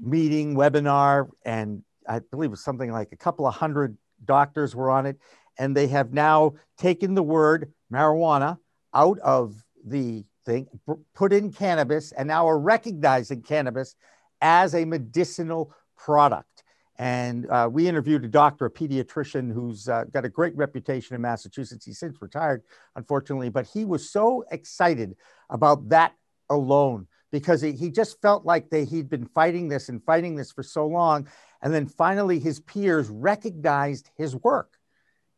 meeting, 0.00 0.54
webinar, 0.54 1.28
and 1.44 1.82
I 2.08 2.20
believe 2.20 2.48
it 2.48 2.50
was 2.52 2.64
something 2.64 2.90
like 2.90 3.12
a 3.12 3.16
couple 3.16 3.46
of 3.46 3.54
hundred 3.54 3.98
doctors 4.24 4.74
were 4.74 4.90
on 4.90 5.04
it. 5.04 5.18
And 5.58 5.76
they 5.76 5.88
have 5.88 6.12
now 6.12 6.54
taken 6.78 7.14
the 7.14 7.22
word 7.22 7.72
marijuana 7.92 8.58
out 8.94 9.18
of 9.20 9.62
the 9.86 10.24
thing, 10.46 10.66
put 11.14 11.32
in 11.32 11.52
cannabis, 11.52 12.12
and 12.12 12.28
now 12.28 12.48
are 12.48 12.58
recognizing 12.58 13.42
cannabis 13.42 13.96
as 14.40 14.74
a 14.74 14.84
medicinal 14.84 15.74
product. 15.96 16.62
And 16.98 17.50
uh, 17.50 17.68
we 17.70 17.88
interviewed 17.88 18.24
a 18.24 18.28
doctor, 18.28 18.64
a 18.64 18.70
pediatrician 18.70 19.52
who's 19.52 19.86
uh, 19.88 20.04
got 20.10 20.24
a 20.24 20.30
great 20.30 20.56
reputation 20.56 21.14
in 21.14 21.20
Massachusetts. 21.20 21.84
He's 21.84 21.98
since 21.98 22.22
retired, 22.22 22.62
unfortunately, 22.94 23.50
but 23.50 23.66
he 23.66 23.84
was 23.84 24.08
so 24.10 24.44
excited 24.50 25.16
about 25.50 25.90
that 25.90 26.14
alone 26.48 27.06
because 27.30 27.60
he, 27.60 27.72
he 27.72 27.90
just 27.90 28.22
felt 28.22 28.46
like 28.46 28.70
they, 28.70 28.86
he'd 28.86 29.10
been 29.10 29.26
fighting 29.26 29.68
this 29.68 29.90
and 29.90 30.02
fighting 30.04 30.36
this 30.36 30.52
for 30.52 30.62
so 30.62 30.86
long. 30.86 31.28
And 31.60 31.74
then 31.74 31.86
finally, 31.86 32.38
his 32.38 32.60
peers 32.60 33.10
recognized 33.10 34.08
his 34.16 34.34
work, 34.34 34.78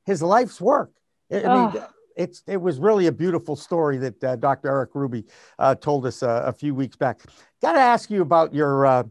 his 0.07 0.23
life's 0.23 0.61
work. 0.61 0.93
I 1.33 1.73
mean, 1.73 1.83
it's 2.19 2.43
it 2.47 2.61
was 2.61 2.79
really 2.79 3.07
a 3.07 3.13
beautiful 3.13 3.57
story 3.57 3.97
that 3.99 4.25
uh, 4.25 4.37
Dr. 4.37 4.69
Eric 4.69 4.91
Ruby 4.95 5.25
uh, 5.59 5.77
told 5.77 6.05
us 6.05 6.23
uh, 6.23 6.43
a 6.45 6.53
few 6.53 6.75
weeks 6.75 6.97
back. 6.97 7.23
Got 7.63 7.73
to 7.73 7.81
ask 7.81 8.11
you 8.11 8.21
about 8.21 8.53
your 8.53 8.85
uh, 8.85 9.05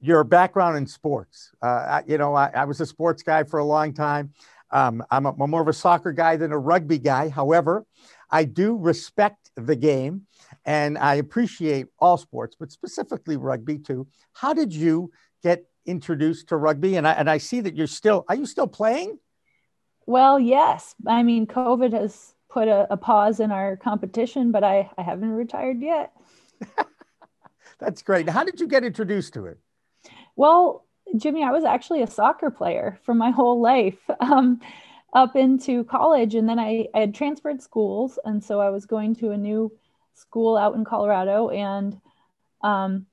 your 0.00 0.24
background 0.24 0.76
in 0.76 0.86
sports. 0.86 1.52
Uh, 1.62 1.66
I, 1.66 2.02
you 2.06 2.18
know, 2.18 2.34
I, 2.34 2.50
I, 2.54 2.64
was 2.64 2.80
a 2.80 2.86
sports 2.86 3.22
guy 3.22 3.44
for 3.44 3.58
a 3.58 3.64
long 3.64 3.92
time. 3.92 4.32
Um, 4.70 5.04
I'm, 5.10 5.26
a, 5.26 5.34
I'm 5.40 5.50
more 5.50 5.60
of 5.60 5.68
a 5.68 5.74
soccer 5.74 6.12
guy 6.12 6.36
than 6.36 6.52
a 6.52 6.58
rugby 6.58 6.98
guy. 6.98 7.28
However, 7.28 7.84
I 8.30 8.44
do 8.44 8.76
respect 8.76 9.50
the 9.56 9.76
game 9.76 10.22
and 10.64 10.96
I 10.96 11.16
appreciate 11.16 11.88
all 11.98 12.16
sports, 12.16 12.56
but 12.58 12.72
specifically 12.72 13.36
rugby 13.36 13.78
too. 13.78 14.06
How 14.32 14.54
did 14.54 14.72
you 14.72 15.10
get 15.42 15.64
introduced 15.84 16.48
to 16.48 16.56
rugby? 16.56 16.96
And 16.96 17.06
I, 17.06 17.12
and 17.12 17.28
I 17.28 17.36
see 17.38 17.60
that 17.60 17.76
you're 17.76 17.86
still, 17.86 18.24
are 18.28 18.36
you 18.36 18.46
still 18.46 18.68
playing? 18.68 19.18
Well, 20.10 20.40
yes. 20.40 20.96
I 21.06 21.22
mean, 21.22 21.46
COVID 21.46 21.92
has 21.92 22.34
put 22.48 22.66
a, 22.66 22.92
a 22.92 22.96
pause 22.96 23.38
in 23.38 23.52
our 23.52 23.76
competition, 23.76 24.50
but 24.50 24.64
I, 24.64 24.90
I 24.98 25.02
haven't 25.02 25.30
retired 25.30 25.80
yet. 25.80 26.12
That's 27.78 28.02
great. 28.02 28.28
How 28.28 28.42
did 28.42 28.58
you 28.58 28.66
get 28.66 28.82
introduced 28.82 29.34
to 29.34 29.46
it? 29.46 29.58
Well, 30.34 30.84
Jimmy, 31.16 31.44
I 31.44 31.52
was 31.52 31.62
actually 31.62 32.02
a 32.02 32.08
soccer 32.08 32.50
player 32.50 32.98
for 33.04 33.14
my 33.14 33.30
whole 33.30 33.60
life 33.60 34.00
um, 34.20 34.60
up 35.12 35.36
into 35.36 35.84
college. 35.84 36.34
And 36.34 36.48
then 36.48 36.58
I, 36.58 36.88
I 36.92 36.98
had 36.98 37.14
transferred 37.14 37.62
schools. 37.62 38.18
And 38.24 38.42
so 38.42 38.60
I 38.60 38.70
was 38.70 38.86
going 38.86 39.14
to 39.16 39.30
a 39.30 39.36
new 39.36 39.70
school 40.14 40.56
out 40.56 40.74
in 40.74 40.84
Colorado. 40.84 41.50
And 41.50 42.00
um, 42.62 43.06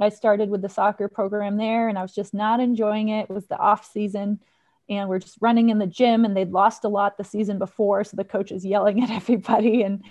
I 0.00 0.08
started 0.08 0.48
with 0.48 0.62
the 0.62 0.70
soccer 0.70 1.08
program 1.08 1.58
there 1.58 1.90
and 1.90 1.98
I 1.98 2.02
was 2.02 2.14
just 2.14 2.32
not 2.32 2.58
enjoying 2.58 3.10
it. 3.10 3.24
It 3.28 3.34
was 3.34 3.48
the 3.48 3.58
off 3.58 3.84
season 3.92 4.40
and 4.88 5.08
we're 5.08 5.18
just 5.18 5.38
running 5.40 5.68
in 5.68 5.78
the 5.78 5.86
gym 5.86 6.24
and 6.24 6.36
they'd 6.36 6.50
lost 6.50 6.84
a 6.84 6.88
lot 6.88 7.16
the 7.16 7.24
season 7.24 7.58
before. 7.58 8.04
So 8.04 8.16
the 8.16 8.24
coach 8.24 8.52
is 8.52 8.64
yelling 8.64 9.02
at 9.02 9.10
everybody. 9.20 9.82
And 9.82 10.02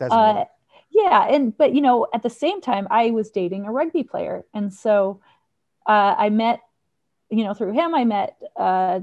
uh, 0.00 0.44
yeah. 0.90 1.26
And, 1.28 1.56
but 1.56 1.74
you 1.74 1.80
know, 1.80 2.06
at 2.12 2.22
the 2.22 2.30
same 2.30 2.60
time, 2.60 2.86
I 2.90 3.10
was 3.10 3.30
dating 3.30 3.66
a 3.66 3.72
rugby 3.72 4.02
player. 4.02 4.44
And 4.52 4.72
so 4.72 5.20
uh, 5.86 6.14
I 6.18 6.30
met, 6.30 6.60
you 7.30 7.44
know, 7.44 7.54
through 7.54 7.72
him, 7.72 7.94
I 7.94 8.04
met 8.04 8.36
uh, 8.56 9.00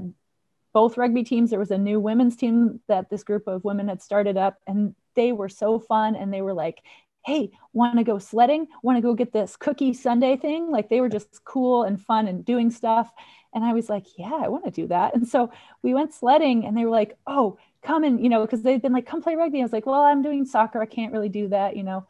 both 0.72 0.96
rugby 0.96 1.24
teams. 1.24 1.50
There 1.50 1.58
was 1.58 1.70
a 1.70 1.78
new 1.78 2.00
women's 2.00 2.36
team 2.36 2.80
that 2.88 3.10
this 3.10 3.24
group 3.24 3.46
of 3.46 3.64
women 3.64 3.88
had 3.88 4.02
started 4.02 4.36
up 4.36 4.58
and 4.66 4.94
they 5.14 5.32
were 5.32 5.48
so 5.48 5.78
fun. 5.78 6.16
And 6.16 6.32
they 6.32 6.42
were 6.42 6.54
like, 6.54 6.82
hey, 7.24 7.50
want 7.72 7.96
to 7.96 8.04
go 8.04 8.18
sledding? 8.18 8.68
Want 8.82 8.96
to 8.98 9.02
go 9.02 9.14
get 9.14 9.32
this 9.32 9.56
cookie 9.56 9.94
Sunday 9.94 10.36
thing? 10.36 10.70
Like 10.70 10.88
they 10.88 11.00
were 11.00 11.08
just 11.08 11.44
cool 11.44 11.82
and 11.84 12.00
fun 12.00 12.28
and 12.28 12.44
doing 12.44 12.70
stuff. 12.70 13.10
And 13.54 13.64
I 13.64 13.72
was 13.72 13.88
like, 13.88 14.06
yeah, 14.18 14.34
I 14.34 14.48
want 14.48 14.64
to 14.64 14.70
do 14.70 14.88
that. 14.88 15.14
And 15.14 15.26
so 15.26 15.50
we 15.82 15.94
went 15.94 16.12
sledding 16.12 16.66
and 16.66 16.76
they 16.76 16.84
were 16.84 16.90
like, 16.90 17.16
oh, 17.26 17.58
come 17.82 18.04
and, 18.04 18.22
you 18.22 18.28
know, 18.28 18.42
because 18.42 18.62
they'd 18.62 18.82
been 18.82 18.92
like, 18.92 19.06
come 19.06 19.22
play 19.22 19.36
rugby. 19.36 19.60
I 19.60 19.62
was 19.62 19.72
like, 19.72 19.86
well, 19.86 20.02
I'm 20.02 20.22
doing 20.22 20.44
soccer. 20.44 20.82
I 20.82 20.86
can't 20.86 21.12
really 21.12 21.28
do 21.28 21.48
that, 21.48 21.76
you 21.76 21.82
know. 21.82 22.06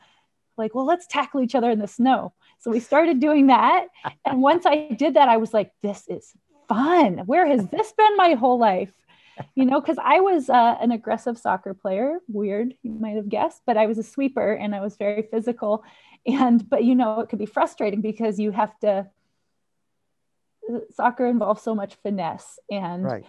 Like, 0.57 0.75
well, 0.75 0.87
let's 0.87 1.07
tackle 1.07 1.43
each 1.43 1.55
other 1.55 1.71
in 1.71 1.81
the 1.81 1.89
snow. 1.89 2.33
So 2.61 2.71
we 2.71 2.81
started 2.81 3.21
doing 3.21 3.49
that. 3.49 3.89
And 4.25 4.41
once 4.41 4.65
I 4.67 4.89
did 4.97 5.15
that, 5.15 5.29
I 5.29 5.37
was 5.37 5.53
like, 5.53 5.73
this 5.83 6.05
is 6.09 6.33
fun. 6.69 7.19
Where 7.27 7.47
has 7.47 7.67
this 7.69 7.93
been 7.93 8.17
my 8.17 8.35
whole 8.35 8.59
life? 8.59 8.93
You 9.55 9.65
know, 9.65 9.81
because 9.81 9.99
I 10.03 10.21
was 10.21 10.49
uh, 10.49 10.77
an 10.81 10.91
aggressive 10.93 11.39
soccer 11.39 11.75
player. 11.75 12.19
Weird, 12.29 12.75
you 12.83 12.93
might 12.93 13.17
have 13.17 13.29
guessed, 13.29 13.63
but 13.67 13.77
I 13.77 13.87
was 13.87 13.99
a 13.99 14.03
sweeper 14.03 14.53
and 14.53 14.75
I 14.75 14.81
was 14.81 14.97
very 14.97 15.23
physical. 15.23 15.85
And, 16.27 16.69
but 16.69 16.85
you 16.85 16.95
know, 16.95 17.21
it 17.21 17.29
could 17.29 17.39
be 17.39 17.47
frustrating 17.47 18.01
because 18.01 18.39
you 18.39 18.51
have 18.51 18.79
to, 18.81 19.09
soccer 20.93 21.27
involves 21.27 21.63
so 21.63 21.75
much 21.75 21.97
finesse 22.03 22.59
and, 22.71 23.05
right. 23.05 23.27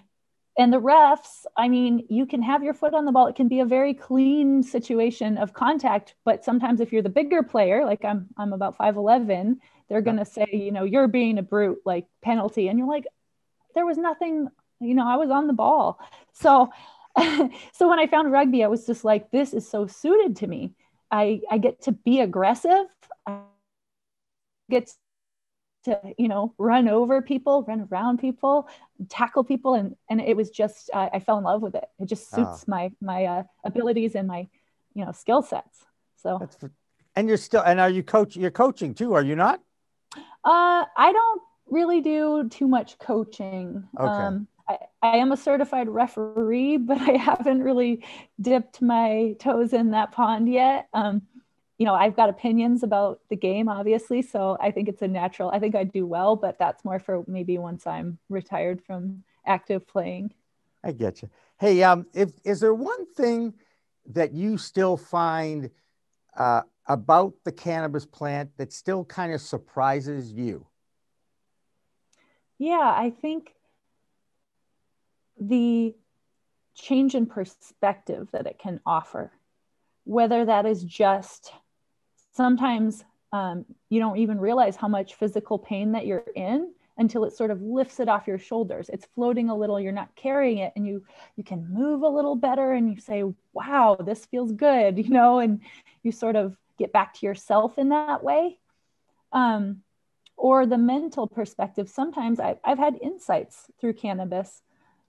and 0.58 0.72
the 0.72 0.80
refs, 0.80 1.46
I 1.58 1.68
mean, 1.68 2.06
you 2.10 2.26
can 2.26 2.42
have 2.42 2.64
your 2.64 2.74
foot 2.74 2.94
on 2.94 3.04
the 3.04 3.12
ball. 3.12 3.28
It 3.28 3.36
can 3.36 3.50
be 3.50 3.60
a 3.60 3.66
very 3.66 3.94
clean 3.94 4.64
situation 4.64 5.38
of 5.38 5.52
contact, 5.52 6.16
but 6.24 6.46
sometimes 6.46 6.80
if 6.80 6.94
you're 6.94 7.02
the 7.02 7.10
bigger 7.10 7.44
player, 7.44 7.84
like 7.84 8.06
I'm, 8.06 8.28
I'm 8.38 8.54
about 8.54 8.78
5'11, 8.78 9.58
they're 9.90 10.02
going 10.02 10.18
to 10.18 10.26
say, 10.26 10.48
you 10.52 10.72
know, 10.72 10.84
you're 10.84 11.08
being 11.08 11.38
a 11.38 11.44
brute, 11.44 11.80
like 11.86 12.08
penalty. 12.24 12.70
And 12.70 12.80
you're 12.80 12.88
like, 12.88 13.06
there 13.76 13.86
was 13.86 13.98
nothing 13.98 14.48
you 14.80 14.96
know, 14.96 15.08
I 15.08 15.18
was 15.18 15.30
on 15.30 15.48
the 15.48 15.54
ball. 15.54 16.00
So, 16.34 16.70
so 17.74 17.90
when 17.90 18.00
I 18.00 18.08
found 18.08 18.32
rugby, 18.32 18.64
I 18.64 18.68
was 18.68 18.86
just 18.86 19.04
like, 19.04 19.32
this 19.32 19.54
is 19.54 19.70
so 19.70 19.88
suited 19.88 20.38
to 20.38 20.48
me. 20.48 20.74
I, 21.12 21.42
I 21.50 21.58
get 21.58 21.84
to 21.84 21.92
be 21.92 22.20
aggressive. 22.20 22.86
I 23.26 23.40
get 24.70 24.92
to, 25.86 26.00
you 26.18 26.28
know, 26.28 26.54
run 26.58 26.88
over 26.88 27.22
people, 27.22 27.64
run 27.68 27.88
around 27.92 28.20
people, 28.20 28.68
tackle 29.08 29.44
people. 29.44 29.76
And, 29.76 29.96
and 30.10 30.20
it 30.20 30.36
was 30.36 30.50
just, 30.50 30.90
uh, 30.94 31.10
I 31.14 31.20
fell 31.20 31.38
in 31.38 31.44
love 31.44 31.62
with 31.62 31.76
it. 31.76 31.86
It 32.00 32.06
just 32.06 32.30
suits 32.30 32.64
oh. 32.64 32.64
my, 32.68 32.92
my 33.02 33.26
uh, 33.26 33.44
abilities 33.64 34.16
and 34.16 34.28
my, 34.28 34.48
you 34.94 35.06
know, 35.06 35.12
skill 35.12 35.42
sets. 35.42 35.86
So, 36.22 36.50
for, 36.60 36.72
and 37.16 37.28
you're 37.28 37.38
still, 37.38 37.62
and 37.62 37.80
are 37.80 37.90
you 37.90 38.04
coach, 38.04 38.36
you're 38.36 38.52
coaching 38.52 38.94
too, 38.94 39.14
are 39.14 39.24
you 39.24 39.36
not? 39.36 39.62
Uh, 40.44 40.86
I 40.98 41.12
don't 41.14 41.42
really 41.68 42.02
do 42.02 42.50
too 42.50 42.68
much 42.68 42.98
coaching. 43.00 43.88
Okay. 43.98 44.08
Um, 44.08 44.48
I, 44.68 44.78
I 45.02 45.18
am 45.18 45.32
a 45.32 45.38
certified 45.38 45.90
referee, 45.90 46.78
but 46.78 47.00
I 47.00 47.18
haven't 47.18 47.64
really 47.64 48.04
dipped 48.40 48.82
my 48.82 49.36
toes 49.40 49.74
in 49.74 49.92
that 49.92 50.12
pond 50.12 50.52
yet. 50.52 50.88
Um, 50.94 51.24
you 51.78 51.86
know, 51.86 51.94
I've 51.94 52.16
got 52.16 52.30
opinions 52.30 52.84
about 52.84 53.20
the 53.30 53.36
game, 53.36 53.68
obviously. 53.68 54.22
So 54.22 54.58
I 54.62 54.72
think 54.72 54.88
it's 54.88 55.02
a 55.02 55.08
natural, 55.08 55.50
I 55.50 55.60
think 55.60 55.76
I'd 55.76 55.92
do 55.92 56.06
well, 56.06 56.36
but 56.36 56.58
that's 56.58 56.86
more 56.86 57.00
for 57.00 57.24
maybe 57.28 57.58
once 57.58 57.86
I'm 57.86 58.18
retired 58.30 58.82
from 58.82 59.24
active 59.46 59.86
playing. 59.86 60.34
I 60.84 60.94
get 60.94 61.22
you. 61.22 61.30
Hey, 61.60 61.84
um, 61.84 62.06
if, 62.14 62.32
is 62.46 62.62
there 62.62 62.74
one 62.74 63.12
thing 63.14 63.54
that 64.08 64.34
you 64.34 64.58
still 64.58 64.96
find 64.96 65.70
uh, 66.38 66.62
about 66.88 67.34
the 67.44 67.52
cannabis 67.52 68.06
plant 68.06 68.52
that 68.58 68.72
still 68.72 69.04
kind 69.04 69.34
of 69.34 69.42
surprises 69.42 70.32
you? 70.32 70.66
Yeah, 72.58 72.94
I 72.96 73.12
think 73.22 73.55
the 75.40 75.96
change 76.76 77.16
in 77.16 77.26
perspective 77.26 78.28
that 78.32 78.48
it 78.48 78.60
can 78.60 78.80
offer, 78.86 79.32
whether 80.04 80.46
that 80.46 80.66
is 80.66 80.84
just 80.84 81.52
sometimes 82.34 83.04
um, 83.32 83.66
you 83.90 84.00
don't 84.00 84.18
even 84.18 84.40
realize 84.40 84.76
how 84.76 84.88
much 84.88 85.16
physical 85.16 85.58
pain 85.58 85.94
that 85.94 86.06
you're 86.06 86.24
in 86.36 86.72
until 86.98 87.26
it 87.26 87.34
sort 87.34 87.52
of 87.52 87.62
lifts 87.62 88.00
it 88.00 88.08
off 88.08 88.28
your 88.28 88.38
shoulders. 88.38 88.90
It's 88.90 89.08
floating 89.16 89.50
a 89.50 89.56
little 89.56 89.80
you're 89.80 89.92
not 89.92 90.16
carrying 90.16 90.60
it 90.60 90.74
and 90.76 90.88
you 90.88 91.04
you 91.36 91.44
can 91.44 91.68
move 91.70 92.04
a 92.04 92.08
little 92.08 92.36
better 92.36 92.72
and 92.72 92.90
you 92.90 93.00
say 93.00 93.24
wow 93.54 93.98
this 94.00 94.26
feels 94.26 94.54
good 94.54 94.98
you 95.06 95.10
know 95.10 95.40
and 95.40 95.62
you 96.04 96.12
sort 96.12 96.36
of 96.36 96.56
get 96.78 96.94
back 96.94 97.14
to 97.16 97.26
yourself 97.26 97.78
in 97.78 97.90
that 97.90 98.24
way. 98.24 98.58
Um, 99.32 99.82
or 100.38 100.66
the 100.66 100.78
mental 100.78 101.28
perspective 101.28 101.90
sometimes 101.90 102.40
I've, 102.40 102.58
I've 102.64 102.78
had 102.78 103.00
insights 103.02 103.68
through 103.80 103.94
cannabis 103.94 104.62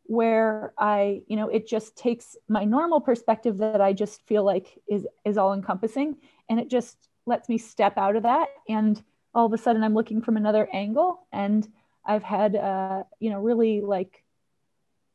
where 0.08 0.72
I, 0.78 1.22
you 1.26 1.36
know, 1.36 1.48
it 1.48 1.66
just 1.66 1.96
takes 1.96 2.36
my 2.48 2.64
normal 2.64 3.00
perspective 3.00 3.58
that 3.58 3.80
I 3.80 3.92
just 3.92 4.26
feel 4.26 4.44
like 4.44 4.78
is 4.88 5.06
is 5.24 5.38
all 5.38 5.52
encompassing 5.52 6.16
and 6.48 6.60
it 6.60 6.68
just 6.68 7.08
lets 7.26 7.48
me 7.48 7.58
step 7.58 7.98
out 7.98 8.16
of 8.16 8.22
that 8.22 8.48
and 8.68 9.02
all 9.34 9.46
of 9.46 9.52
a 9.52 9.58
sudden 9.58 9.82
I'm 9.82 9.94
looking 9.94 10.22
from 10.22 10.36
another 10.36 10.68
angle 10.72 11.26
and 11.32 11.66
I've 12.04 12.22
had 12.22 12.56
uh, 12.56 13.02
you 13.18 13.30
know, 13.30 13.40
really 13.40 13.80
like 13.80 14.22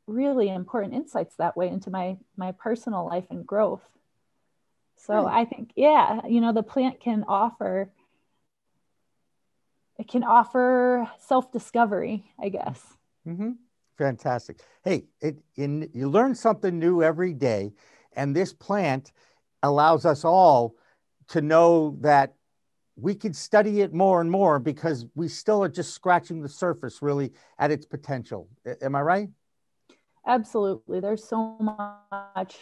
really 0.06 0.48
important 0.48 0.94
insights 0.94 1.36
that 1.36 1.56
way 1.56 1.68
into 1.68 1.90
my 1.90 2.16
my 2.36 2.52
personal 2.52 3.06
life 3.06 3.26
and 3.30 3.46
growth. 3.46 3.82
So 4.96 5.26
I 5.26 5.44
think 5.46 5.72
yeah, 5.74 6.20
you 6.28 6.40
know, 6.40 6.52
the 6.52 6.62
plant 6.62 7.00
can 7.00 7.24
offer 7.26 7.90
it 9.98 10.08
can 10.08 10.24
offer 10.24 11.08
self-discovery, 11.18 12.24
I 12.40 12.48
guess. 12.48 12.96
Mm-hmm. 13.26 13.50
Fantastic. 13.98 14.60
Hey, 14.84 15.04
it, 15.20 15.36
in, 15.56 15.88
you 15.92 16.08
learn 16.08 16.34
something 16.34 16.78
new 16.78 17.02
every 17.02 17.34
day, 17.34 17.72
and 18.14 18.34
this 18.34 18.52
plant 18.52 19.12
allows 19.62 20.04
us 20.06 20.24
all 20.24 20.74
to 21.28 21.40
know 21.40 21.96
that 22.00 22.34
we 22.96 23.14
could 23.14 23.34
study 23.34 23.80
it 23.80 23.92
more 23.92 24.20
and 24.20 24.30
more 24.30 24.58
because 24.58 25.06
we 25.14 25.28
still 25.28 25.62
are 25.62 25.68
just 25.68 25.94
scratching 25.94 26.42
the 26.42 26.48
surface 26.48 27.00
really 27.00 27.32
at 27.58 27.70
its 27.70 27.86
potential. 27.86 28.48
Am 28.82 28.94
I 28.94 29.00
right? 29.00 29.28
Absolutely. 30.26 31.00
There's 31.00 31.24
so 31.24 31.56
much 31.58 32.56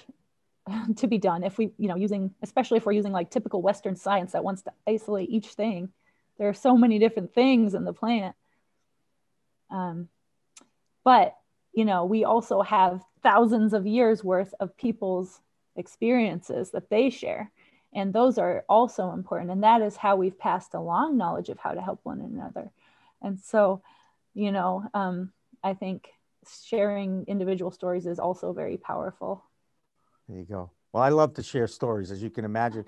to 0.96 1.06
be 1.06 1.18
done 1.18 1.42
if 1.42 1.58
we, 1.58 1.72
you 1.78 1.88
know, 1.88 1.96
using, 1.96 2.32
especially 2.42 2.78
if 2.78 2.86
we're 2.86 2.92
using 2.92 3.12
like 3.12 3.30
typical 3.30 3.60
Western 3.60 3.96
science 3.96 4.32
that 4.32 4.44
wants 4.44 4.62
to 4.62 4.72
isolate 4.86 5.30
each 5.30 5.48
thing. 5.48 5.90
There 6.38 6.48
are 6.48 6.54
so 6.54 6.76
many 6.76 6.98
different 6.98 7.34
things 7.34 7.74
in 7.74 7.84
the 7.84 7.92
plant. 7.92 8.34
Um, 9.70 10.08
but, 11.04 11.36
you 11.72 11.84
know, 11.84 12.04
we 12.04 12.24
also 12.24 12.62
have 12.62 13.02
thousands 13.22 13.72
of 13.72 13.86
years 13.86 14.24
worth 14.24 14.54
of 14.60 14.76
people's 14.76 15.40
experiences 15.76 16.70
that 16.70 16.90
they 16.90 17.10
share. 17.10 17.50
And 17.92 18.12
those 18.12 18.38
are 18.38 18.64
also 18.68 19.12
important. 19.12 19.50
And 19.50 19.62
that 19.62 19.82
is 19.82 19.96
how 19.96 20.16
we've 20.16 20.38
passed 20.38 20.74
along 20.74 21.16
knowledge 21.16 21.48
of 21.48 21.58
how 21.58 21.72
to 21.72 21.80
help 21.80 22.00
one 22.02 22.20
another. 22.20 22.70
And 23.22 23.40
so, 23.40 23.82
you 24.34 24.52
know, 24.52 24.84
um, 24.94 25.32
I 25.62 25.74
think 25.74 26.08
sharing 26.66 27.24
individual 27.26 27.70
stories 27.70 28.06
is 28.06 28.18
also 28.18 28.52
very 28.52 28.76
powerful. 28.76 29.44
There 30.28 30.38
you 30.38 30.44
go. 30.44 30.70
Well, 30.92 31.02
I 31.02 31.08
love 31.08 31.34
to 31.34 31.42
share 31.42 31.66
stories, 31.66 32.10
as 32.10 32.22
you 32.22 32.30
can 32.30 32.44
imagine. 32.44 32.84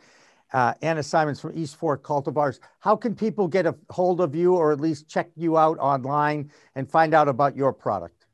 Uh, 0.52 0.74
Anna 0.82 1.02
Symonds 1.02 1.40
from 1.40 1.58
East 1.58 1.76
Fork 1.76 2.02
Cultivars. 2.02 2.58
How 2.80 2.94
can 2.94 3.14
people 3.14 3.48
get 3.48 3.64
a 3.66 3.74
hold 3.90 4.20
of 4.20 4.34
you 4.34 4.54
or 4.54 4.70
at 4.72 4.80
least 4.80 5.08
check 5.08 5.30
you 5.34 5.56
out 5.56 5.78
online 5.78 6.50
and 6.74 6.90
find 6.90 7.14
out 7.14 7.28
about 7.28 7.56
your 7.56 7.72
product? 7.72 8.26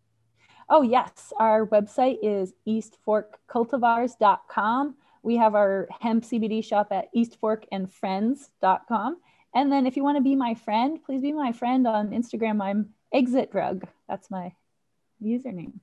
Oh, 0.68 0.82
yes. 0.82 1.32
Our 1.38 1.64
website 1.66 2.18
is 2.22 2.54
eastforkcultivars.com. 2.66 4.96
We 5.22 5.36
have 5.36 5.54
our 5.54 5.88
hemp 6.00 6.24
CBD 6.24 6.64
shop 6.64 6.88
at 6.90 7.14
eastforkandfriends.com. 7.14 9.18
And 9.54 9.72
then 9.72 9.86
if 9.86 9.96
you 9.96 10.02
want 10.02 10.16
to 10.16 10.22
be 10.22 10.34
my 10.34 10.54
friend, 10.54 10.98
please 11.04 11.22
be 11.22 11.32
my 11.32 11.52
friend 11.52 11.86
on 11.86 12.10
Instagram. 12.10 12.60
I'm 12.62 12.90
Exit 13.12 13.50
Drug. 13.50 13.86
That's 14.08 14.30
my 14.30 14.52
username. 15.22 15.80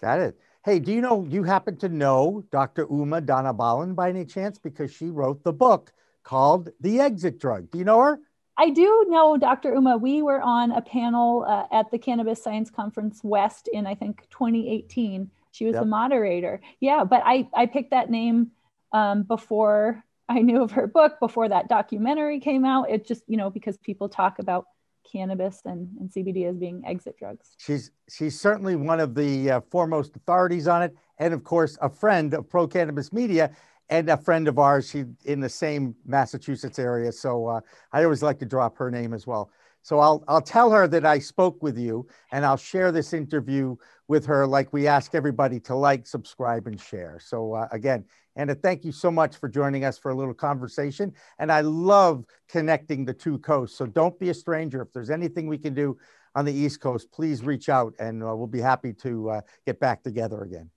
Got 0.00 0.20
it. 0.20 0.38
Hey, 0.64 0.80
do 0.80 0.92
you 0.92 1.00
know, 1.00 1.24
you 1.24 1.44
happen 1.44 1.76
to 1.78 1.88
know 1.88 2.44
Dr. 2.50 2.86
Uma 2.90 3.22
Dhanabalan 3.22 3.94
by 3.94 4.08
any 4.08 4.24
chance? 4.24 4.58
Because 4.58 4.92
she 4.92 5.06
wrote 5.06 5.44
the 5.44 5.52
book 5.52 5.92
called 6.24 6.70
The 6.80 7.00
Exit 7.00 7.38
Drug. 7.38 7.70
Do 7.70 7.78
you 7.78 7.84
know 7.84 8.00
her? 8.00 8.20
I 8.56 8.70
do 8.70 9.06
know 9.08 9.36
Dr. 9.36 9.72
Uma. 9.72 9.96
We 9.96 10.20
were 10.20 10.42
on 10.42 10.72
a 10.72 10.82
panel 10.82 11.44
uh, 11.46 11.66
at 11.70 11.90
the 11.92 11.98
Cannabis 11.98 12.42
Science 12.42 12.70
Conference 12.70 13.20
West 13.22 13.68
in, 13.72 13.86
I 13.86 13.94
think, 13.94 14.26
2018. 14.30 15.30
She 15.52 15.64
was 15.64 15.74
yep. 15.74 15.82
the 15.82 15.86
moderator. 15.86 16.60
Yeah, 16.80 17.04
but 17.04 17.22
I, 17.24 17.48
I 17.54 17.66
picked 17.66 17.92
that 17.92 18.10
name 18.10 18.50
um, 18.92 19.22
before 19.22 20.04
I 20.28 20.40
knew 20.40 20.62
of 20.62 20.72
her 20.72 20.88
book 20.88 21.20
before 21.20 21.48
that 21.48 21.68
documentary 21.68 22.40
came 22.40 22.64
out. 22.64 22.90
It 22.90 23.06
just, 23.06 23.22
you 23.28 23.36
know, 23.36 23.48
because 23.48 23.78
people 23.78 24.08
talk 24.08 24.40
about 24.40 24.66
cannabis 25.10 25.62
and, 25.64 25.88
and 25.98 26.10
CBD 26.10 26.48
as 26.48 26.56
being 26.56 26.82
exit 26.86 27.16
drugs. 27.18 27.54
She's 27.58 27.90
she's 28.08 28.38
certainly 28.38 28.76
one 28.76 29.00
of 29.00 29.14
the 29.14 29.50
uh, 29.50 29.60
foremost 29.70 30.16
authorities 30.16 30.68
on 30.68 30.82
it, 30.82 30.94
and 31.18 31.34
of 31.34 31.44
course, 31.44 31.78
a 31.80 31.88
friend 31.88 32.34
of 32.34 32.48
Pro 32.48 32.66
Cannabis 32.66 33.12
Media 33.12 33.50
and 33.90 34.08
a 34.08 34.16
friend 34.16 34.48
of 34.48 34.58
ours. 34.58 34.88
She 34.90 35.04
in 35.24 35.40
the 35.40 35.48
same 35.48 35.94
Massachusetts 36.06 36.78
area, 36.78 37.12
so 37.12 37.46
uh, 37.46 37.60
I 37.92 38.04
always 38.04 38.22
like 38.22 38.38
to 38.40 38.46
drop 38.46 38.76
her 38.78 38.90
name 38.90 39.14
as 39.14 39.26
well. 39.26 39.50
So 39.82 39.98
I'll 40.00 40.22
I'll 40.28 40.42
tell 40.42 40.70
her 40.70 40.86
that 40.88 41.06
I 41.06 41.18
spoke 41.18 41.62
with 41.62 41.78
you, 41.78 42.06
and 42.32 42.44
I'll 42.44 42.56
share 42.56 42.92
this 42.92 43.12
interview 43.12 43.76
with 44.08 44.24
her, 44.26 44.46
like 44.46 44.72
we 44.72 44.86
ask 44.86 45.14
everybody 45.14 45.60
to 45.60 45.74
like, 45.74 46.06
subscribe, 46.06 46.66
and 46.66 46.80
share. 46.80 47.20
So 47.22 47.54
uh, 47.54 47.68
again, 47.72 48.04
Anna, 48.36 48.54
thank 48.54 48.84
you 48.84 48.92
so 48.92 49.10
much 49.10 49.36
for 49.36 49.48
joining 49.48 49.84
us 49.84 49.98
for 49.98 50.10
a 50.10 50.14
little 50.14 50.34
conversation. 50.34 51.12
And 51.38 51.52
I 51.52 51.60
love 51.60 52.24
connecting 52.48 53.04
the 53.04 53.12
two 53.12 53.38
coasts. 53.38 53.76
So 53.76 53.86
don't 53.86 54.18
be 54.18 54.30
a 54.30 54.34
stranger. 54.34 54.80
If 54.82 54.92
there's 54.92 55.10
anything 55.10 55.46
we 55.46 55.58
can 55.58 55.74
do 55.74 55.98
on 56.34 56.44
the 56.44 56.52
East 56.52 56.80
Coast, 56.80 57.10
please 57.12 57.42
reach 57.42 57.68
out, 57.68 57.94
and 57.98 58.22
uh, 58.22 58.34
we'll 58.34 58.46
be 58.46 58.60
happy 58.60 58.92
to 58.94 59.30
uh, 59.30 59.40
get 59.66 59.80
back 59.80 60.02
together 60.02 60.42
again. 60.42 60.70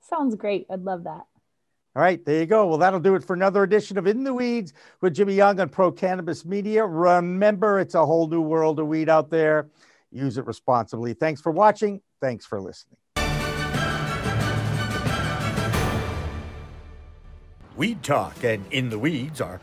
Sounds 0.00 0.34
great. 0.34 0.66
I'd 0.70 0.82
love 0.82 1.04
that. 1.04 1.26
All 1.96 2.02
right, 2.02 2.22
there 2.26 2.40
you 2.40 2.44
go. 2.44 2.66
Well, 2.66 2.76
that'll 2.76 3.00
do 3.00 3.14
it 3.14 3.24
for 3.24 3.32
another 3.32 3.62
edition 3.62 3.96
of 3.96 4.06
In 4.06 4.22
the 4.22 4.34
Weeds 4.34 4.74
with 5.00 5.14
Jimmy 5.14 5.32
Young 5.32 5.58
on 5.60 5.70
Pro 5.70 5.90
Cannabis 5.90 6.44
Media. 6.44 6.84
Remember, 6.84 7.80
it's 7.80 7.94
a 7.94 8.04
whole 8.04 8.28
new 8.28 8.42
world 8.42 8.78
of 8.78 8.86
weed 8.86 9.08
out 9.08 9.30
there. 9.30 9.70
Use 10.12 10.36
it 10.36 10.44
responsibly. 10.44 11.14
Thanks 11.14 11.40
for 11.40 11.50
watching. 11.50 12.02
Thanks 12.20 12.44
for 12.44 12.60
listening. 12.60 12.98
Weed 17.76 18.02
Talk 18.02 18.44
and 18.44 18.66
In 18.72 18.90
the 18.90 18.98
Weeds 18.98 19.40
are 19.40 19.62